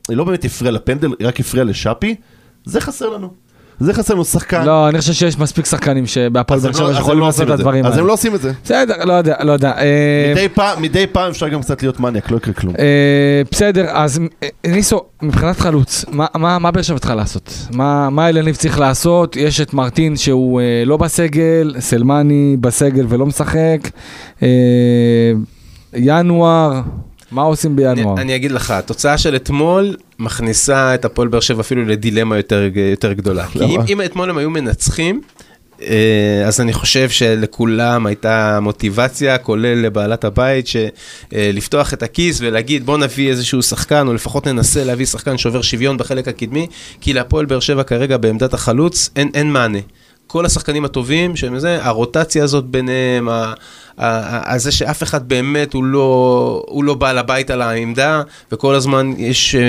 [0.09, 2.15] לא באמת הפריע לפנדל, רק הפריע לשאפי,
[2.65, 3.48] זה חסר לנו.
[3.79, 4.65] זה חסר לנו שחקן.
[4.65, 7.25] לא, אני חושב שיש מספיק שחקנים שבהפועל אז באר לא- שבע אז הם שיכולים לא
[7.25, 7.59] לעשות את.
[7.59, 8.01] הדברים אז האלה.
[8.01, 8.51] הם לא עושים את זה.
[8.63, 9.71] בסדר, לא יודע, לא יודע.
[9.77, 12.73] אה, מדי פעם- אפשר גם קצת להיות מניאק, לא יקרה כלום.
[12.79, 16.25] אה, בסדר, אז אה, ניסו, מבחינת חלוץ, מה-
[16.71, 17.53] באר שבע צריכה לעשות?
[18.09, 19.35] מה אלניב צריך לעשות?
[19.35, 23.77] יש את מרטין שהוא לא בסגל, סלמני בסגל ולא משחק,
[25.93, 26.81] ינואר,
[27.31, 28.13] מה עושים בינואר?
[28.13, 32.69] אני, אני אגיד לך, התוצאה של אתמול מכניסה את הפועל באר שבע אפילו לדילמה יותר,
[32.91, 33.45] יותר גדולה.
[33.53, 33.81] כי אם?
[33.87, 35.21] אם אתמול הם היו מנצחים,
[35.81, 42.97] אה, אז אני חושב שלכולם הייתה מוטיבציה, כולל לבעלת הבית, שלפתוח את הכיס ולהגיד בוא
[42.97, 46.67] נביא איזשהו שחקן, או לפחות ננסה להביא שחקן שובר שוויון בחלק הקדמי,
[47.01, 49.79] כי להפועל באר שבע כרגע בעמדת החלוץ אין, אין מענה.
[50.27, 53.29] כל השחקנים הטובים, שהם זה, הרוטציה הזאת ביניהם,
[53.99, 59.13] ה- זה שאף אחד באמת הוא לא, הוא לא בעל הבית על העמדה, וכל הזמן
[59.17, 59.61] יש אה,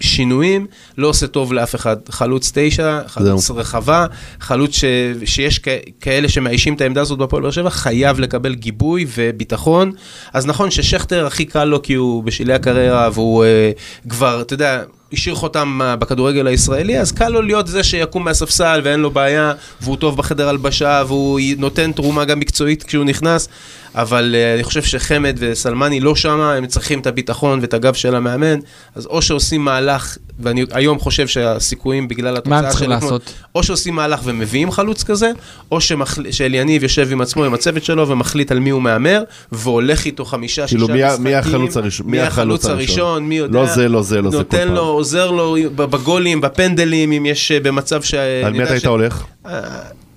[0.00, 0.66] שינויים,
[0.98, 1.96] לא עושה טוב לאף אחד.
[2.08, 3.56] חלוץ תשע, חלוץ זהו.
[3.56, 4.06] רחבה,
[4.40, 4.84] חלוץ ש,
[5.24, 5.68] שיש כ,
[6.00, 9.92] כאלה שמאיישים את העמדה הזאת בהפועל באר שבע, חייב לקבל גיבוי וביטחון.
[10.32, 13.70] אז נכון ששכטר הכי קל לו כי הוא בשלהי הקריירה, והוא אה,
[14.08, 18.80] כבר, אתה יודע, השאיר חותם אה, בכדורגל הישראלי, אז קל לו להיות זה שיקום מהספסל
[18.84, 23.48] ואין לו בעיה, והוא טוב בחדר הלבשה, והוא נותן תרומה גם מקצועית כשהוא נכנס,
[23.94, 28.14] אבל uh, אני חושב שחמד וסלמני לא שמה, הם צריכים את הביטחון ואת הגב של
[28.14, 28.58] המאמן,
[28.94, 33.12] אז או שעושים מהלך, ואני היום חושב שהסיכויים בגלל התוצאה מה הם צריכים של אתמול-
[33.12, 33.32] לעשות?
[33.54, 35.30] או שעושים מהלך ומביאים חלוץ כזה,
[35.72, 36.30] או שמחל...
[36.30, 39.22] שאליניב יושב עם עצמו, עם הצוות שלו, ומחליט על מי הוא מהמר,
[39.52, 41.24] והולך איתו חמישה, שישה כאילו, מי ה- משחקים.
[41.24, 42.06] מי החלוץ הראשון?
[42.06, 43.54] מי החלוץ הראשון, מי יודע.
[43.60, 44.74] לא זה, לא זה, לא זה נותן פעם.
[44.74, 48.14] לו, עוזר לו בגולים, בפנדלים, אם יש אה, במצב ש...
[48.14, 49.24] על מי אתה היית ש- הולך?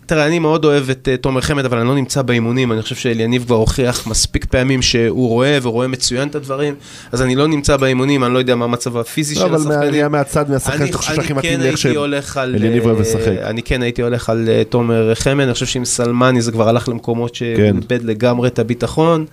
[0.04, 2.82] אה, תראה, אני מאוד אוהב את אה, תומר חמד, אבל אני לא נמצא באימונים, אני
[2.82, 6.76] חושב שאליניב כבר הוכיח מספיק פעמים שהוא רואה, ורואה מצוין את הדברים,
[7.12, 9.92] אז אני לא נמצא באימונים, אני לא יודע מה המצב הפיזי לא, של אבל השחקנים.
[9.92, 11.66] נהיה מהצד, מהשחקן שאתה חושב שהכי מתאים כן
[12.10, 12.34] לאיך.
[12.34, 13.38] שאליניב אוהב אה, לשחק.
[13.44, 16.90] אני כן הייתי הולך על אה, תומר חמד, אני חושב שעם סלמני זה כבר הלך
[16.90, 17.76] למקומות כן.
[17.82, 19.26] איבד לגמרי את הביטחון.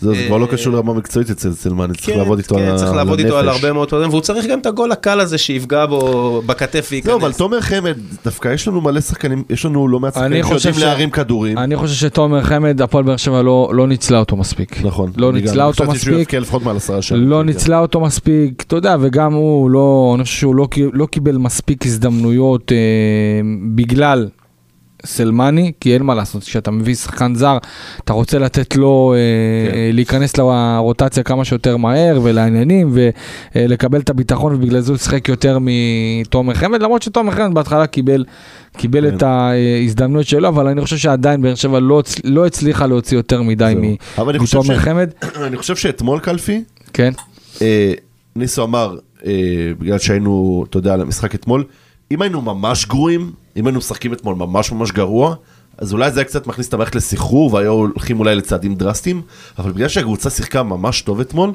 [0.00, 2.60] זה זה כבר לא אה, קשור לרמה מקצועית אצל סלמני, צריך כן, לעבוד איתו על
[2.62, 2.82] כן, הנפש.
[2.82, 5.86] צריך לעבוד איתו על הרבה מאוד דברים, והוא צריך גם את הגול הקל הזה שיפגע
[5.86, 7.10] בו בכתף וייכנס.
[7.10, 10.58] לא, אבל תומר חמד, דווקא יש לנו מלא שחקנים, יש לנו לא מעט אני שחקנים
[10.58, 11.58] שיודעים להרים כדורים.
[11.58, 14.84] אני חושב שתומר חמד, הפועל באר שבע לא לא ניצלה אותו מספיק.
[14.84, 15.12] נכון.
[15.16, 16.28] לא ניצלה אותו מספיק.
[17.12, 17.46] לא כן.
[17.46, 21.86] ניצלה אותו מספיק, אתה יודע, וגם הוא לא, אני חושב שהוא לא, לא קיבל מספיק
[21.86, 22.76] הזדמנויות אה,
[23.74, 24.28] בגלל
[25.04, 27.58] סלמני, כי אין מה לעשות, כשאתה מביא שחקן זר,
[28.04, 29.76] אתה רוצה לתת לו אה, כן.
[29.76, 32.92] אה, להיכנס לרוטציה כמה שיותר מהר ולעניינים,
[33.54, 38.24] ולקבל את הביטחון, ובגלל זה הוא שיחק יותר מתומר חמד, למרות שתומר חמד בהתחלה קיבל,
[38.76, 39.16] קיבל כן.
[39.16, 43.74] את ההזדמנויות שלו, אבל אני חושב שעדיין באר שבע לא, לא הצליחה להוציא יותר מדי
[44.18, 45.10] מתומר חמד,
[45.46, 47.12] אני חושב שאתמול קלפי, כן.
[47.62, 47.92] אה,
[48.36, 49.32] ניסו אמר, אה,
[49.78, 51.64] בגלל שהיינו, אתה יודע, על המשחק אתמול,
[52.10, 55.34] אם היינו ממש גרועים, אם היינו משחקים אתמול ממש ממש גרוע,
[55.78, 59.22] אז אולי זה היה קצת מכניס את המערכת לסחרור והיו הולכים אולי לצעדים דרסטיים,
[59.58, 61.52] אבל בגלל שהקבוצה שיחקה ממש טוב אתמול,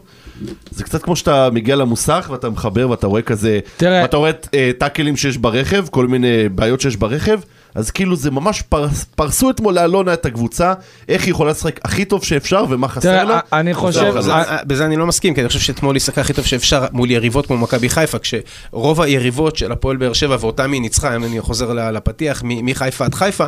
[0.71, 4.71] זה קצת כמו שאתה מגיע למוסך ואתה מחבר ואתה רואה כזה, תראה- ואתה רואה אה,
[4.77, 7.39] טאקלים שיש ברכב, כל מיני בעיות שיש ברכב,
[7.75, 10.73] אז כאילו זה ממש פרס, פרסו אתמול לאלונה את הקבוצה,
[11.09, 13.39] איך היא יכולה לשחק הכי טוב שאפשר ומה חסר לה.
[13.53, 16.45] אני חושב, אה, בזה אני לא מסכים, כי אני חושב שאתמול היא שיחקה הכי טוב
[16.45, 21.15] שאפשר מול יריבות כמו מכבי חיפה, כשרוב היריבות של הפועל באר שבע, ואותם היא ניצחה,
[21.15, 23.45] אם אני חוזר ל- לפתיח, מ- מחיפה עד חיפה,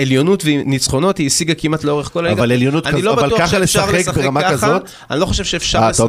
[0.00, 2.40] עליונות וניצחונות היא השיגה כמעט לאורך כל הליגה.
[2.40, 4.82] אבל עליונות לא אבל בטוח ככה לשחק ברמה ככה, כזאת?
[5.10, 6.06] אני לא חושב שאפשר אה, לשחק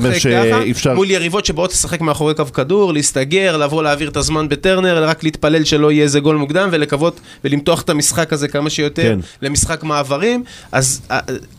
[0.76, 5.23] ככה, מול יריבות שבאות לשחק מאחורי קו כדור, להסתגר, לבוא להעביר את הזמן בטרנר, רק
[5.23, 7.19] להתפלל שלא יהיה איזה גול מוקדם, ולקוות
[7.53, 9.19] ולמתוח את המשחק הזה כמה שיותר כן.
[9.41, 10.43] למשחק מעברים.
[10.71, 11.01] אז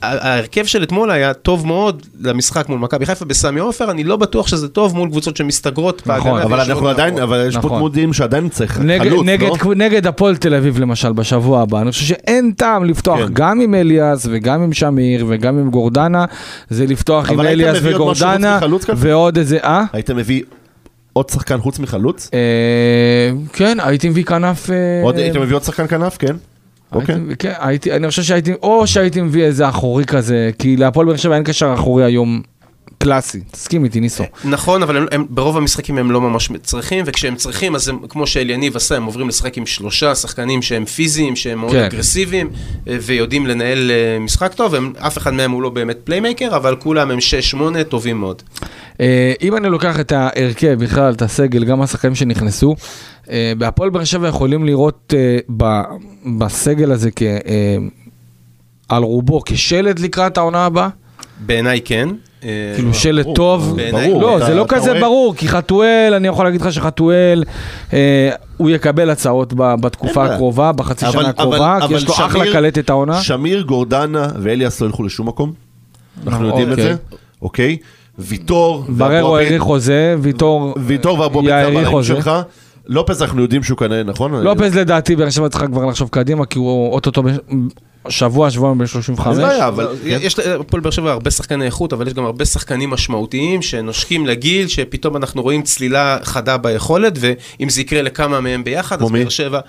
[0.02, 4.46] ההרכב של אתמול היה טוב מאוד למשחק מול מכבי חיפה בסמי עופר, אני לא בטוח
[4.46, 6.42] שזה טוב מול קבוצות שמסתגרות בהגנה.
[6.42, 7.18] אבל אנחנו עדיין.
[7.18, 7.78] אבל יש פה נכון.
[7.78, 9.74] תמודים שעדיין צריך נגד, חלוץ, נגד, לא?
[9.74, 13.26] נגד הפועל תל אביב למשל בשבוע הבא, אני חושב שאין טעם לפתוח כן.
[13.32, 16.24] גם עם אליאס וגם עם שמיר וגם עם גורדנה,
[16.70, 18.58] זה לפתוח עם אליאס וגורדנה?
[18.96, 19.84] ועוד איזה, אה?
[19.92, 20.42] היית מביא
[21.14, 22.30] עוד שחקן חוץ מחלוץ?
[22.34, 24.70] אה, כן, הייתי מביא כנף...
[24.70, 26.16] אה, היית מביא עוד שחקן כנף?
[26.16, 26.36] כן.
[26.92, 27.16] אוקיי.
[27.38, 31.34] כן, הייתי, אני חושב שהייתי, או שהייתי מביא איזה אחורי כזה, כי להפועל באר שבע
[31.34, 32.42] אין קשר אחורי היום
[32.98, 34.24] קלאסי, תסכים איתי ניסו.
[34.44, 38.26] נכון, אבל הם, הם, ברוב המשחקים הם לא ממש צריכים, וכשהם צריכים, אז הם, כמו
[38.26, 41.84] שאליניב עשה, הם עוברים לשחק עם שלושה שחקנים שהם פיזיים, שהם מאוד כן.
[41.84, 42.50] אגרסיביים,
[42.88, 43.90] אה, ויודעים לנהל
[44.20, 47.18] משחק טוב, הם, אף אחד מהם הוא לא באמת playmaker, אבל כולם הם
[47.56, 48.42] 6-8 טובים מאוד.
[49.00, 52.74] אה, אם אני לוקח את ההרכב, בכלל את הסגל, גם השחקנים שנכנסו,
[53.30, 55.38] אה, בהפועל באר שבע יכולים לראות אה,
[56.38, 57.22] בסגל הזה כ...
[58.88, 60.88] על רובו כשלד לקראת העונה הבאה?
[61.46, 62.08] בעיניי כן.
[62.74, 62.90] כאילו
[63.22, 63.78] ברור, טוב?
[63.90, 67.44] ברור, לא, זה לא כזה ברור, כי חתואל, אני יכול להגיד לך שחתואל,
[68.56, 70.24] הוא יקבל הצעות בתקופה.
[70.24, 73.20] הקרובה, בחצי שנה הקרובה, כי יש לו אחלה קלטת העונה.
[73.22, 75.52] שמיר, גורדנה ואליאס לא ילכו לשום מקום.
[76.26, 76.84] אנחנו יודעים את אוקיי.
[76.84, 76.96] זה,
[77.42, 77.76] אוקיי?
[78.18, 82.08] ויטור, בררו האריך חוזה, ויטור ויטור ואבו עביד זה חוזה.
[82.14, 82.30] שלך.
[82.86, 84.34] לופז אנחנו יודעים שהוא כנראה, נכון?
[84.34, 87.22] לופז לדעתי באר שבע צריכה כבר לחשוב קדימה, כי הוא אוטוטו
[88.08, 89.26] שבוע, שבועיים בן 35.
[89.26, 89.84] אין בעיה, אבל...
[89.84, 94.26] לא, יש להפועל באר שבע הרבה שחקני איכות, אבל יש גם הרבה שחקנים משמעותיים שנושקים
[94.26, 99.10] לגיל, שפתאום אנחנו רואים צלילה חדה ביכולת, ואם זה יקרה לכמה מהם ביחד, אז?
[99.10, 99.60] באר שבע,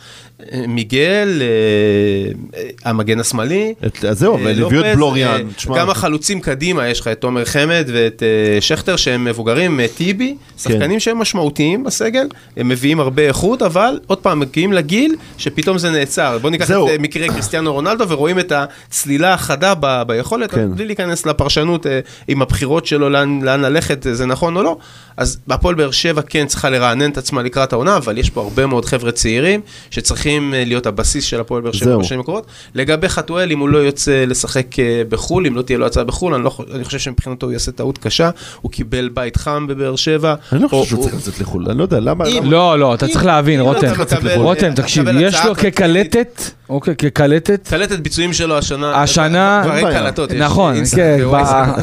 [0.41, 3.73] אה, מיגל, אה, אה, המגן השמאלי.
[4.09, 5.47] אז זהו, אבל הביאו את בלוריאן.
[5.75, 8.23] גם החלוצים קדימה, יש לך את תומר חמד ואת
[8.59, 12.27] שכטר שהם מבוגרים, טיבי, שחקנים שהם משמעותיים בסגל,
[12.57, 16.38] הם מביאים הרבה איכות, אבל עוד פעם, מגיעים לגיל שפתאום זה נעצר.
[16.41, 16.71] בוא ניקח.
[16.71, 20.76] את מקרה קריסטיאנו רונלדו ורואים את הצלילה החדה ב- ביכולת, כן.
[20.76, 24.78] בלי להיכנס לפרשנות אה, עם הבחירות שלו לאן, לאן ללכת, אה, זה נכון או לא.
[25.18, 28.66] אז הפועל באר שבע כן צריכה לרענן את עצמה לקראת העונה, אבל יש פה הרבה
[28.66, 31.97] מאוד חבר'ה צעירים שצריכים אה, להיות הבסיס של הפועל באר שבע.
[31.97, 32.45] בשנים הקרובות.
[32.76, 36.34] לגבי חתואל, אם הוא לא יוצא לשחק אה, בחו"ל, אם לא תהיה לו הצעה בחו"ל,
[36.34, 38.30] אני, לא, אני חושב שמבחינתו הוא יעשה טעות קשה.
[38.61, 40.36] הוא קיבל בית חם בבאר שבע.
[40.51, 42.26] אני לא או- חושב שהוא הוא- צריך לצאת לחו"ל, אני לא יודע, למה...
[42.26, 43.88] אם- למה- לא, לא, אתה אם- צריך להבין, אם רותם.
[44.36, 49.01] רותם, תקשיב, יש לו כקלטת, אוקיי, כקלטת, קלטת ביצועים שלו השנה.
[49.03, 49.91] השנה- כבר אין.
[49.91, 50.32] קלטות.
[50.32, 51.20] נכון, כן,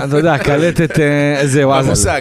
[0.04, 1.72] אתה יודע, קלטת, אה, זהו,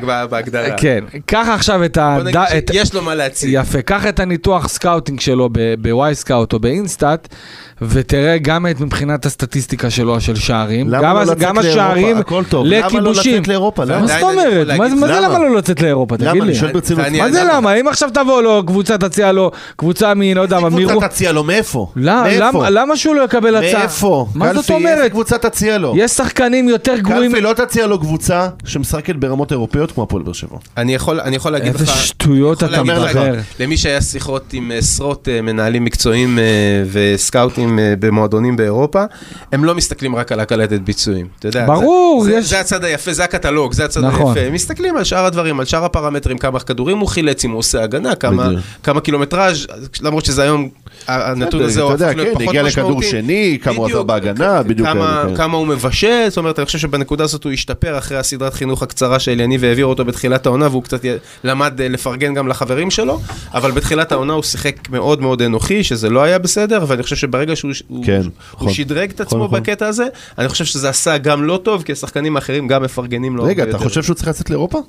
[0.08, 0.78] ב- בהגדרה.
[0.78, 2.18] כן, קח עכשיו את ה...
[2.18, 3.50] בוא נגיד שיש לו מה להציג.
[3.54, 5.50] יפה, קח את הניתוח scouting שלו
[5.80, 7.36] ב Wyscout או ב InStat,
[7.82, 11.70] ותראה גם את מבחינת הסטטיסטיקה שלו של שערים, למה גם לא לצאת גם לאירופה?
[11.82, 12.66] השערים הכל טוב.
[12.68, 13.12] למה לא.
[13.12, 13.84] לצאת לאירופה?
[13.84, 14.00] למה?
[14.02, 14.68] מה זאת אומרת?
[14.68, 15.20] מה מה זה למה?
[15.20, 16.16] למה לא לצאת לאירופה?
[16.20, 16.30] למה?
[16.32, 16.58] תגיד אתה לי.
[16.58, 17.04] שואל ברצינות.
[17.06, 17.54] ואני- מה זה למה?
[17.54, 17.74] למה?
[17.74, 20.22] אם עכשיו תבוא לו, קבוצה תציע לו, קבוצה מ...
[20.22, 20.90] לא יודע מה, מרו...
[20.90, 21.44] קבוצה תציע לו?
[21.44, 21.92] מאיפה?
[21.96, 22.46] למה- מאיפה?
[22.46, 23.80] למה- למה שהוא לא יקבל הצעה?
[23.80, 24.26] מאיפה?
[24.36, 25.12] מה זאת קלפי, איזה אומרת?
[25.12, 25.94] קבוצה תציע לו?
[25.98, 27.32] יש שחקנים יותר גרועים...
[27.32, 30.58] קלפי לא תציע לו קבוצה שמשחקת ברמות אירופאיות כמו הפועל באר שבע.
[30.78, 31.82] אני יכול, אני יכול להגיד לך...
[31.82, 33.34] איזה שטויות אתה מדבר.
[33.60, 36.44] למי שהיה שיחות עם עשרות אה, מנהלים מקצועיים אה,
[36.92, 39.04] וסקאוטים אה, במועדונים באירופה,
[39.52, 41.28] הם לא מסתכלים רק על הקלטת ביצועים.
[41.40, 44.28] אתה יודע, ברור, זה, יש- זה, זה הצד היפה, זה הקטלוג, זה הצד נכון.
[44.38, 44.48] היפה.
[44.48, 47.84] הם מסתכלים על שאר הדברים, על שאר הפרמטרים, כמה כדורים הוא חילץ, אם הוא עושה
[47.84, 48.50] הגנה, כמה.
[48.84, 49.68] כמה קילומטראז',
[50.02, 50.70] למרות שזה היום,
[51.08, 53.10] הנתון הזה הוא הפך להיות כן, פחות הגיע לכדור משמעותי.
[53.10, 55.36] שני, כמה הוא עזר בהגנה, בדיוק כמה, כן.
[55.36, 59.20] כמה הוא מבשל, זאת אומרת, אני חושב שבנקודה הזאת הוא השתפר אחרי הסדרת חינוך הקצרה
[59.20, 61.02] שאליניב העביר אותו בתחילת העונה, והוא קצת
[61.44, 63.20] למד אה, לפרגן גם לחברים שלו,
[63.54, 67.56] אבל בתחילת העונה הוא שיחק מאוד מאוד אנוכי, שזה לא היה בסדר, ואני חושב שברגע
[67.56, 68.22] שהוא הוא, כן,
[68.54, 68.74] נכון.
[68.74, 69.60] שדרג את עצמו נכון.
[69.60, 70.06] בקטע הזה,
[70.38, 73.44] אני חושב שזה עשה גם לא טוב, כי השחקנים האחרים גם מפרגנים לו.
[73.44, 73.78] רגע, אתה.
[73.78, 74.80] חושב שהוא צריך לצאת לאירופה?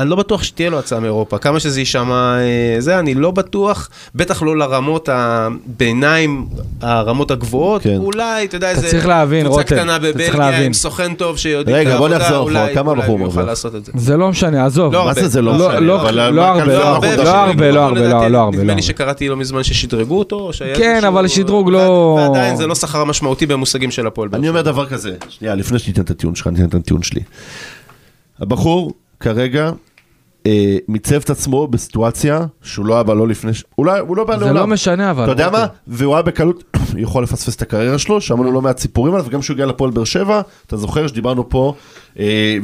[0.00, 3.88] אני לא בטוח שתהיה לו הצעה מאירופה, כמה שזה יישמע אה, זה, אני לא בטוח,
[4.14, 6.46] בטח לא לרמות הביניים,
[6.80, 7.96] הרמות הגבוהות, כן.
[7.96, 9.00] אולי, אתה יודע, איזה
[9.44, 10.66] קבוצה קטנה אתה צריך בבלגיה להבין.
[10.66, 13.26] עם סוכן טוב שיודעים רגע, את בוא העבודה, נחזור אחורה, אולי- כמה אולי הבחור הוא
[13.26, 13.48] יוכל מרוויח?
[13.50, 13.92] לעשות את זה.
[13.94, 14.92] זה לא משנה, עזוב.
[14.92, 15.80] לא מה זה זה לא לא, משנה?
[15.80, 16.66] לא, לא הרבה, לא הרבה?
[16.66, 18.74] לא הרבה, לא הרבה, לא, לא הרבה, נדמה לא.
[18.76, 23.46] לי שקראתי לא מזמן ששדרגו אותו, כן, אבל השדרוג לא- ועדיין זה לא שכר משמעותי
[23.46, 24.48] במושגים של הפועל אני.
[24.48, 27.20] אומר דבר כזה, שנייה, לפני שתיתן את הטיעון שלך, אני אתן את הטיעון שלי.
[28.40, 28.92] הבחור
[29.22, 29.70] כרגע
[30.46, 34.24] אה, מיצב את עצמו בסיטואציה שהוא לא היה בה לא לפני, ש- אולי הוא לא
[34.24, 34.60] בא זה לעולם.
[34.60, 35.22] לא משנה אבל.
[35.24, 35.50] אתה יודע.
[35.50, 35.66] מה?
[35.86, 36.64] והוא היה בקלות,
[36.98, 40.04] יכול לפספס את הקריירה שלו, שמענו לא מעט סיפורים עליו, וגם כשהוא הגיע לפועל באר
[40.04, 41.74] שבע, אתה זוכר שדיברנו פה,
[42.18, 42.56] אה,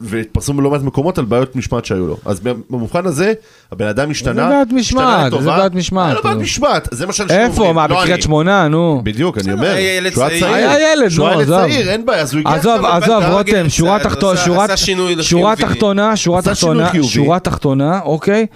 [0.00, 2.16] והתפרסמו בלא מעט מקומות על בעיות משמעת שהיו לו.
[2.24, 3.32] אז במובחן הזה,
[3.72, 5.26] הבן אדם השתנה, בעיות השתנה משמעת?
[5.26, 5.38] לטובה.
[5.38, 6.06] איזה בעיות משמעת?
[6.06, 6.42] היה לו בעיות נו.
[6.44, 7.56] משמעת, זה מה שאנשים איפה?
[7.56, 8.22] אומרים, מה, לא בקריית אני.
[8.22, 9.00] שמונה, נו.
[9.04, 9.74] בדיוק, אני אומר,
[10.12, 10.54] שהוא היה צעיר.
[10.54, 11.60] היה ילד, נו, עזוב.
[11.60, 13.98] צעיר, אין בעיה, אז הוא הגיע עזוב, עזוב, רותם, שורה
[15.56, 16.42] תחתונה, שורה-.
[16.42, 16.90] תחתונה.
[17.02, 18.46] שורה תחתונה, אוקיי?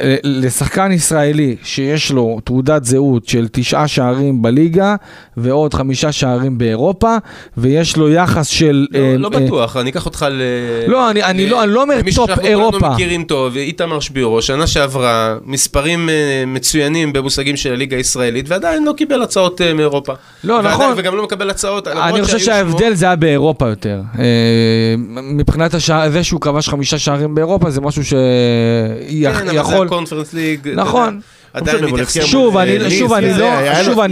[0.00, 4.96] אה, לשחקן ישראלי שיש לו תעודת זהות של תשעה שערים בליגה
[5.36, 7.16] ועוד חמישה שערים באירופה,
[7.56, 8.86] ויש לו יחס של...
[8.90, 10.42] לא, אה, לא אה, בטוח, אני אקח אותך ל...
[10.90, 12.78] לא, אני- אני ל- לא- אני לא אומר טופ שאנחנו אירופה.
[12.78, 16.14] כולנו מכירים טוב, איתמר שבירו, שנה שעברה, מספרים אה,
[16.46, 20.12] מצוינים במושגים של הליגה הישראלית, ועדיין לא קיבל הצעות אה, מאירופה.
[20.44, 20.94] לא, ועדיין- נכון.
[20.96, 21.88] וגם לא מקבל הצעות.
[21.88, 24.00] אני חושב שההבדל שמועות- זה היה באירופה יותר.
[24.18, 24.24] אה,
[25.22, 26.10] מבחינת השע...
[26.10, 28.02] זה שהוא כבש חמישה שערים באירופה זה משהו
[29.83, 29.98] כן, שיכול...
[29.98, 30.68] הקונפרנס ליג.
[30.68, 31.20] נכון.
[31.54, 32.22] עדיין מתייחסים...
[32.22, 32.78] שוב, אה, אני,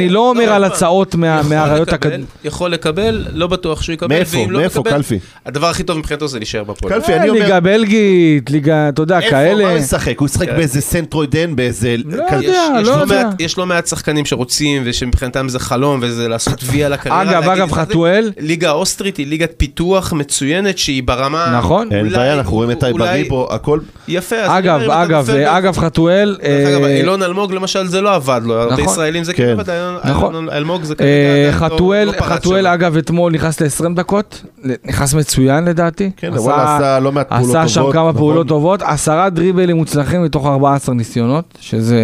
[0.08, 0.66] לא, לא אומר לא, על לא.
[0.66, 2.24] הצעות מהראיות לקבל, הקד...
[2.44, 4.08] יכול לקבל, לא בטוח שהוא יקבל.
[4.16, 4.46] מאיפה?
[4.48, 5.18] לא מאיפה, קלפי?
[5.46, 6.92] הדבר הכי טוב מבחינתו זה להישאר בפועל.
[6.94, 7.40] קלפי, אני אומר...
[7.40, 9.64] אה, ליגה בלגית, ליגה, אתה יודע, איפה, כאלה.
[9.64, 10.18] מה הוא ישחק?
[10.18, 10.56] הוא ישחק כן.
[10.56, 11.96] באיזה סינט-טרוידן, באיזה...
[12.04, 13.28] לא יודע, לא יודע.
[13.38, 17.22] יש לא מעט שחקנים שרוצים ושמבחינתם זה חלום וזה לעשות וי על הקריירה.
[17.22, 21.58] אגב, אגב, "מה זה?" חתואל, ליגה האוסטרית היא ליגת פיתוח מצוינת שהיא ברמה...
[21.58, 21.92] נכון.
[21.92, 23.78] אין בעיה, אנחנו רואים את טאי בריבו, הכל...
[24.08, 28.14] יפה, אז אגב, אגב, ב- אגב, חתואל, דרך אגב, אה, אילון אלמוג למשל זה לא
[28.14, 28.84] עבד לו, הרבה נכון.
[28.84, 29.42] ישראלים זה כן.
[29.42, 30.48] כן עבד, אילון- נכון.
[30.50, 32.74] אלמוג זה אה, כנראה חתואל, לא.
[32.74, 34.42] אגב אתמול נכנס ל-20 דקות,
[34.84, 36.10] נכנס מצוין לדעתי.
[36.16, 38.14] כן, וואלה, עשה לא מעט פעולות עשה שם טובות, כמה נכון.
[38.20, 41.98] פעולות טובות, עשרה דריבלים מוצלחים מתוך 14 ניסיונות, שזה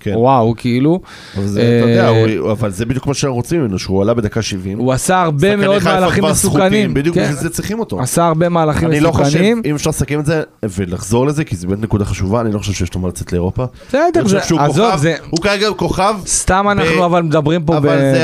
[0.00, 0.12] כן.
[0.16, 1.00] וואו, כאילו.
[1.36, 4.14] אבל זה, אתה יודע, אה, הוא- אבל זה בדיוק מה שאנחנו רוצים ממנו, שהוא עלה
[4.14, 4.78] בדקה 70.
[4.78, 6.94] הוא עשה הרבה מאוד מהלכים מסוכנים.
[6.94, 7.22] בדיוק כן.
[7.22, 8.00] בשביל זה צריכים אותו.
[8.00, 9.62] עשה הרבה מהלכים אני לא חושב, מסוכנים.
[9.64, 12.72] אם אפשר לסכם את זה ולחזור לזה, כי זו באמת נקודה חשובה, אני לא חושב
[12.72, 13.64] שיש לו מה לצאת לאירופה.
[13.88, 15.14] בסדר, אני עזוב, זה...
[15.30, 17.80] הוא כרגע כוכב, סתם ב- אנחנו אבל מדברים פה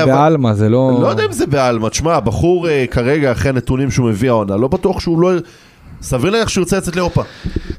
[0.06, 0.98] בעלמא, זה לא...
[1.02, 4.68] לא יודע אם זה בעלמא, תשמע, הבחור אה, כרגע, אחרי הנתונים שהוא מביא העונה, לא
[4.68, 5.32] בטוח שהוא לא...
[6.02, 7.22] סביר להניח שהוא ירצה לצאת לאירופה.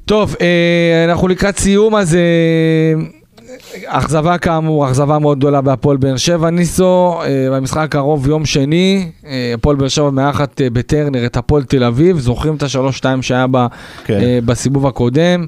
[0.05, 2.93] טוב, אה, אנחנו לקראת סיום, אז אה,
[3.85, 6.49] אכזבה כאמור, אכזבה מאוד גדולה בהפועל באר שבע.
[6.49, 9.11] ניסו, אה, במשחק הקרוב, יום שני,
[9.53, 13.65] הפועל באר שבע מארחת בטרנר את הפועל תל אביב, זוכרים את השלוש שתיים שהיה ב,
[14.05, 14.19] כן.
[14.45, 15.45] בסיבוב הקודם.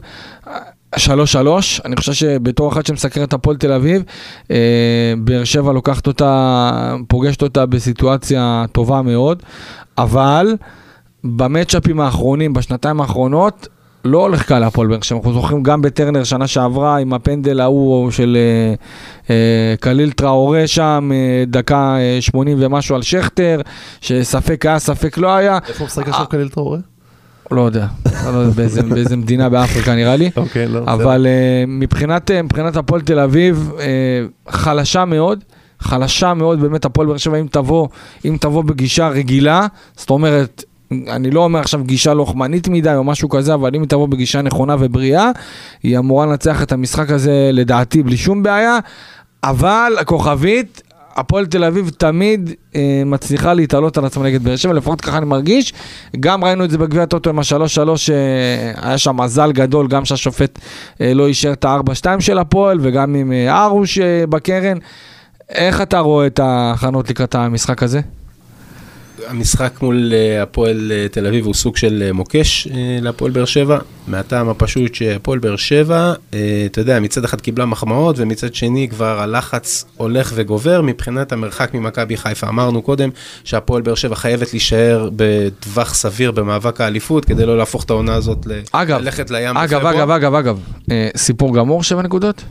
[0.96, 4.04] שלוש שלוש, אני חושב שבתור אחד שמסקר את הפועל תל אביב,
[4.52, 6.72] אה, באר שבע לוקחת אותה,
[7.08, 9.44] פוגשת אותה בסיטואציה טובה מאוד,
[9.98, 10.56] אבל
[11.24, 13.68] במצ'אפים האחרונים, בשנתיים האחרונות,
[14.06, 15.18] לא הולך קל להפועל באר שבע.
[15.18, 18.74] אנחנו זוכרים גם בטרנר שנה שעברה עם הפנדל ההוא של אה,
[19.30, 23.62] אה, קליל טראורה שם, אה, דקה אה, 80 ומשהו על שכטר,
[24.02, 25.58] שספק היה, ספק לא היה.
[25.68, 26.78] איפה משחק עכשיו קליל טראורה?
[27.52, 30.30] לא יודע, לא יודע באיזה, באיזה מדינה באפריקה נראה לי.
[30.36, 30.80] אוקיי, לא.
[30.88, 33.86] אבל אה, מבחינת, אה, מבחינת הפועל תל אביב, אה,
[34.50, 35.44] חלשה מאוד,
[35.80, 37.88] חלשה מאוד באמת הפועל באר שבע, אם תבוא,
[38.26, 43.30] אם תבוא בגישה רגילה, זאת אומרת, אני לא אומר עכשיו גישה לוחמנית מדי או משהו
[43.30, 45.32] כזה, אבל אם תבוא בגישה נכונה ובריאה,
[45.84, 48.80] היא אמורה לנצח את המשחק הזה לדעתי בלי שום בעיה,
[49.44, 50.82] אבל הכוכבית,
[51.16, 55.26] הפועל תל אביב תמיד אה, מצליחה להתעלות על עצמה נגד באר שבע, לפחות ככה אני
[55.26, 55.74] מרגיש.
[56.20, 58.16] גם ראינו את זה בגביע הטוטו עם השלוש שלוש, אה,
[58.82, 60.60] היה שם מזל גדול, גם שהשופט
[61.02, 64.78] אה, לא אישר את הארבע שתיים של הפועל, וגם עם אה, ארוש אה, בקרן.
[65.50, 68.02] איך אתה רואה את ההכנות לקראת המשחק הזה?
[69.28, 72.68] המשחק מול אה, הפועל אה, תל אביב הוא סוג של אה, מוקש
[73.02, 76.14] להפועל באר שבע, מהטעם הפשוט שהפועל באר שבע,
[76.66, 82.18] אתה יודע, מצד אחד קיבלה מחמאות ומצד שני כבר הלחץ הולך וגובר מבחינת המרחק ממכבי
[82.18, 82.48] חיפה.
[82.48, 83.10] אמרנו קודם
[83.44, 88.46] שהפועל באר שבע חייבת להישאר בטווח סביר במאבק האליפות כדי לא להפוך את העונה הזאת
[88.46, 89.96] ל- אגב, ללכת לים אגב, בפברואר.
[90.04, 90.60] אגב, אגב, אגב,
[90.92, 92.44] אה, סיפור גמור, שבע נקודות?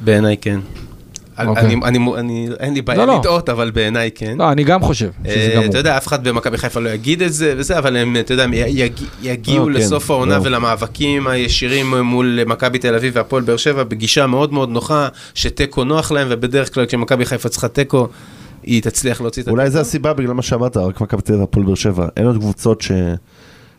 [0.00, 0.60] בעיניי כן.
[1.46, 1.64] אוקיי.
[1.64, 3.18] אני, אני, אני, אין לי בעיה לא, לא.
[3.18, 4.34] לטעות, אבל בעיניי כן.
[4.38, 5.66] לא, אני גם חושב שזה אה, גמור.
[5.70, 8.44] אתה יודע, אף אחד במכבי חיפה לא יגיד את זה וזה, אבל הם, אתה יודע,
[8.44, 10.42] הם יג- יגיעו לא, כן, לסוף העונה לא.
[10.44, 16.12] ולמאבקים הישירים מול מכבי תל אביב והפועל באר שבע בגישה מאוד מאוד נוחה, שתיקו נוח
[16.12, 18.08] להם, ובדרך כלל כשמכבי חיפה צריכה תיקו,
[18.62, 21.66] היא תצליח להוציא את אולי זה הסיבה בגלל מה שאמרת, רק מכבי תל אביב והפועל
[21.66, 22.06] באר שבע.
[22.16, 22.92] אין עוד קבוצות ש...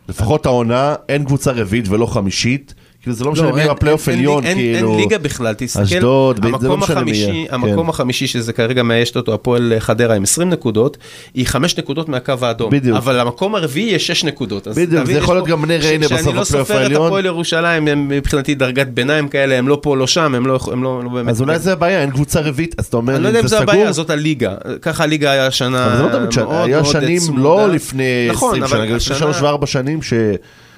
[0.08, 2.74] לפחות העונה, אין קבוצה רביעית ולא חמישית.
[3.02, 3.70] כאילו זה לא משנה מי אין-
[4.12, 4.90] עליון, כאילו...
[4.92, 7.88] אין ליגה בכלל, תסתכל, אשדוד, זה לא המקום משנה מי החמישי, יהיה, המקום כן.
[7.90, 10.96] החמישי שזה כרגע מאיישת אותו הפועל חדרה עם 20 נקודות,
[11.34, 12.70] היא 5 נקודות מהקו האדום.
[12.70, 12.96] בדיוק.
[12.96, 14.68] אבל למקום הרביעי יש 6 נקודות.
[14.68, 17.06] בדיוק, זה יכול להיות גם בני ריינה בסוף שאני לא סופר את העליון.
[17.06, 20.82] הפועל ירושלים, הם מבחינתי דרגת ביניים כאלה, הם לא פה, לא שם, הם לא הם
[20.84, 21.28] לא- לא באמת...
[21.28, 23.58] אז אולי זה הבעיה, אין קבוצה רביעית, אז אתה אומר, אני לא יודע אם זה.
[23.58, 24.54] הבעיה, זאת הליגה.
[24.82, 27.42] ככה הליגה היה השנה לא שנה, מאוד היה מאוד שנים צמודה.
[27.42, 30.12] לא לפני נכון, 20 אבל שנה, גם לפני השנה- 3 ו-4 שנים ש...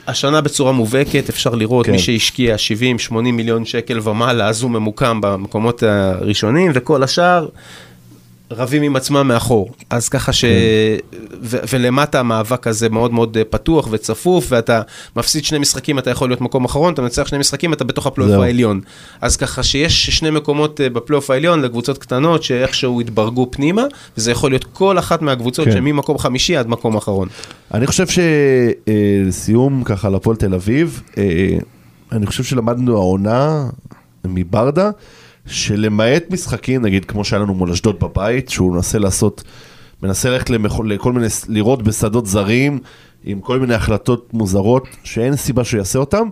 [0.06, 1.92] השנה בצורה מובהקת, אפשר לראות כן.
[1.92, 2.56] מי שהשקיע
[3.10, 7.48] 70-80 מיליון שקל ומעלה, אז הוא ממוקם במקומות הראשונים, וכל השאר
[8.50, 9.70] רבים עם עצמם מאחור.
[9.90, 10.44] אז ככה ש...
[11.42, 14.82] ו- ולמטה המאבק הזה מאוד מאוד אה, פתוח וצפוף, ואתה
[15.16, 18.42] מפסיד שני משחקים, אתה יכול להיות מקום אחרון, אתה מנצח שני משחקים, אתה בתוך הפלייאוף.
[18.42, 18.80] העליון.
[19.20, 23.82] אז ככה שיש שני מקומות אה, בפלייאוף העליון לקבוצות קטנות שאיכשהו התברגו פנימה,
[24.16, 25.72] וזה יכול להיות כל אחת מהקבוצות כן.
[25.72, 27.28] שממקום חמישי עד מקום אחרון.
[27.74, 28.06] אני חושב
[28.86, 31.58] שלסיום ככה לפועל תל אביב, אה,
[32.12, 33.68] אני חושב שלמדנו העונה
[34.24, 34.90] מברדה,
[35.46, 39.44] שלמעט משחקים, נגיד כמו שהיה לנו מול אשדוד בבית, שהוא מנסה לעשות,
[40.02, 40.80] מנסה ללכת למח...
[40.84, 42.78] לכל מיני, לראות בשדות זרים,
[43.24, 46.28] עם כל מיני החלטות מוזרות, שאין סיבה שהוא יעשה אותם.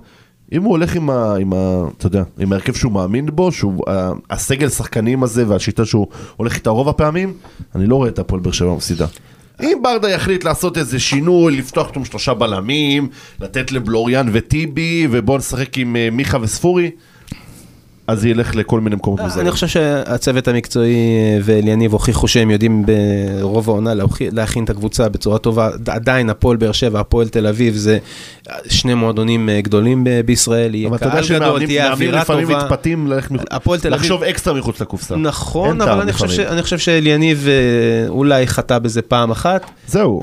[0.52, 1.34] אם הוא הולך עם ה...
[1.40, 3.84] עם ה אתה יודע, עם ההרכב שהוא מאמין בו, שהוא,
[4.30, 6.06] הסגל שחקנים הזה והשיטה שהוא
[6.36, 7.32] הולך איתה רוב הפעמים,
[7.74, 9.06] אני לא רואה את הפועל באר שבע מפסידה.
[9.62, 13.08] אם ברדה יחליט לעשות איזה שינוי, לפתוח פתאום שלושה בלמים,
[13.40, 16.90] לתת לבלוריאן וטיבי, ובוא נשחק עם אה, מיכה וספורי,
[18.06, 19.40] אז זה ילך לכל מיני מקומות מוזרים.
[19.46, 22.84] אני חושב שהצוות המקצועי אה, ואליניב הוכיחו שהם יודעים
[23.40, 23.92] ברוב העונה
[24.32, 25.70] להכין את הקבוצה בצורה טובה.
[25.88, 27.98] עדיין הפועל באר שבע, הפועל תל אביב, זה
[28.50, 31.92] אה, שני מועדונים אה, גדולים ב- בישראל, יהיה אבל אתה יודע קהל גדול, שמאמנים תהיה
[31.92, 32.64] אווירה לפעמים טובה.
[32.64, 35.16] מתפתים ללכת מחוץ- הפועל תל אביב- לחשוב אקסטרה מחוץ לקופסה.
[35.16, 36.32] נכון, אבל אני חושב, ש...
[36.32, 36.52] לפעמים.
[36.52, 40.20] אני חושב שאליניב אה, אולי חטא בזה פעם אחת, זהו.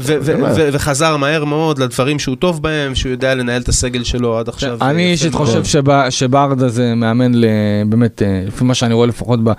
[0.73, 4.77] וחזר מהר מאוד לדברים שהוא טוב בהם, שהוא יודע לנהל את הסגל שלו עד עכשיו.
[4.81, 5.33] אני אישית.
[5.33, 7.45] חושב שב- שברדה זה מאמן ל-
[7.87, 9.51] באמת, אה, לפי מה שאני רואה לפחות ב-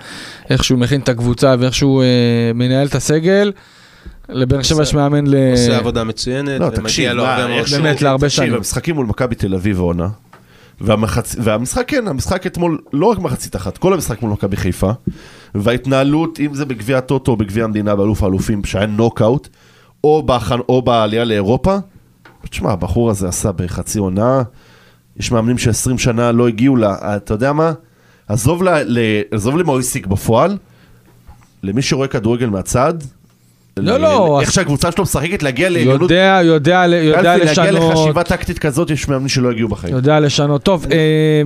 [0.49, 3.51] איך שהוא מכין את הקבוצה ואיך שהוא אה, מנהל את הסגל.
[4.29, 5.35] לבאר שבע יש מאמן ל...
[5.51, 7.65] עושה עבודה מצוינת, לא, ומגיע תקשיב, לו הרבה מאוד...
[7.77, 8.53] באמת, להרבה תקשיב, שנים.
[8.53, 10.07] המשחקים מול מכבי תל אביב העונה,
[10.81, 11.35] והמחצ...
[11.39, 14.91] והמשחק כן, המשחק אתמול, לא רק מחצית אחת, כל המשחק מול מכבי חיפה,
[15.55, 19.47] וההתנהלות, אם זה בגביע הטוטו או בגביע המדינה באלוף האלופים, שהיה נוקאוט,
[20.03, 20.59] או, בהכנ...
[20.69, 21.77] או בעלייה לאירופה,
[22.49, 24.41] תשמע, הבחור הזה עשה בחצי עונה,
[25.17, 26.83] יש מאמנים ש-20 שנה לא הגיעו ל...
[26.85, 27.73] אתה יודע מה?
[28.27, 28.69] עזוב, ל...
[28.85, 28.99] ל...
[29.31, 30.57] עזוב השיג בפועל,
[31.63, 32.93] למי שרואה כדורגל מהצד,
[33.77, 37.93] לא, ל- לא, איך שהמשחקת שלו משחקת, להגיע לעליונות יודע, יודע, יודע קלפי, להגיע לשנות.
[37.93, 39.95] לחשיבה טקטית כזאת, יש מאמנים שלא יגיעו בחיים.
[39.95, 40.63] יודע לשנות.
[40.63, 41.41] טוב, אה,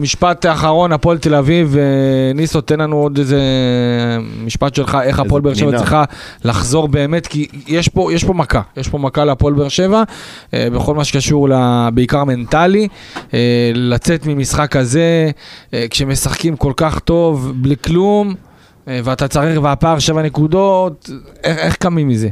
[0.00, 1.82] משפט אחרון, הפועל תל אביב, אה,
[2.34, 3.40] ניסו, תן לנו עוד איזה
[4.44, 5.78] משפט שלך, איך הפועל באר שבע.
[5.78, 6.04] צריכה
[6.44, 10.02] לחזור באמת, כי יש פה, יש פה מכה, יש פה מכה להפועל באר שבע,
[10.54, 11.48] אה, בכל מה שקשור
[11.94, 12.88] בעיקר מנטלי,
[13.34, 18.34] אה, לצאת ממשחק אה, כשמשחקים כל כך טוב, בלי כלום,
[18.88, 21.10] אה, ואתה צריך, והפער שבע נקודות,
[21.44, 22.28] איך, איך קמים מזה?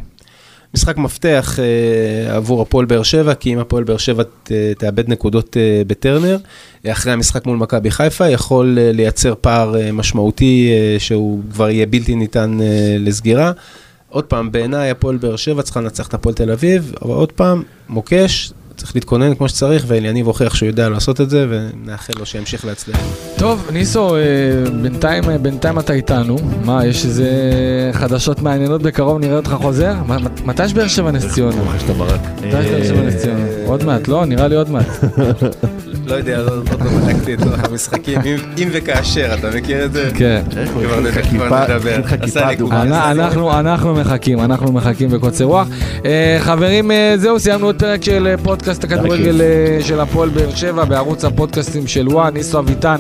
[0.75, 5.57] משחק מפתח אה, עבור הפועל באר שבע, כי אם הפועל באר שבע ת, תאבד נקודות
[5.57, 6.39] אה, בטרנר,
[6.87, 11.71] אה, אחרי המשחק מול מכבי חיפה, יכול אה, לייצר פער אה, משמעותי אה, שהוא כבר
[11.71, 13.53] יהיה בלתי ניתן אה, לסגירה.
[14.09, 17.63] עוד פעם, בעיניי הפועל באר שבע צריכה לנצח את הפועל תל אביב, אבל עוד פעם,
[17.89, 22.65] מוקש, צריך להתכונן כמו שצריך, ואליניב הוכיח שהוא יודע לעשות את זה, ונאחל לו שימשיך
[22.65, 23.01] להצליח.
[23.39, 24.21] טוב, ניסו, אה,
[24.83, 26.37] בינתיים, אה, בינתיים אתה איתנו.
[26.65, 27.31] מה, יש איזה
[27.93, 29.95] חדשות מעניינות בקרוב, נראה אותך חוזר?
[30.45, 31.57] מתי יש באר שבע נס ציונה?
[32.37, 33.45] מתי יש באר שבע נס ציונה?
[33.69, 34.25] עוד מעט, לא?
[34.25, 34.87] נראה לי עוד מעט.
[36.07, 38.21] לא יודע, עוד לא בדקתי את המשחקים,
[38.57, 40.11] אם- וכאשר, אתה מכיר את זה?
[40.15, 40.43] כן.
[40.73, 41.97] כבר נד- כבר נדבר.
[43.61, 45.69] אנחנו, מחכים, אנחנו מחכים בקוצר רוח.
[46.05, 49.41] אה, חברים, אה, זהו, סיימנו עוד פרק של אה, פודקאסט הכדורגל
[49.81, 52.97] של הפועל באר שבע בערוץ הפודקאסטים של וואן, ניסו אביטן,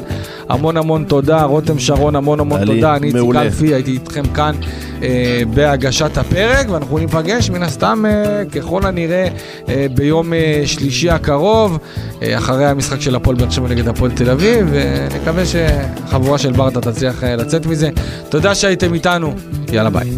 [0.49, 3.21] המון המון תודה, רותם שרון, המון המון תודה, אני איציק.
[3.37, 4.55] אלפי, הייתי איתכם כאן
[5.03, 9.29] אה, בהגשת הפרק, ואנחנו ניפגש מן הסתם אה, ככל הנראה
[9.69, 11.79] אה, ביום אה, שלישי הקרוב,
[12.23, 16.81] אה, אחרי המשחק של הפועל באר שבע נגד הפועל תל אביב, ונקווה שהחבורה של ברטה
[16.81, 17.91] תצליח אה, לצאת מזה.
[18.29, 19.35] תודה שהייתם איתנו,
[19.73, 20.11] יאללה ביי.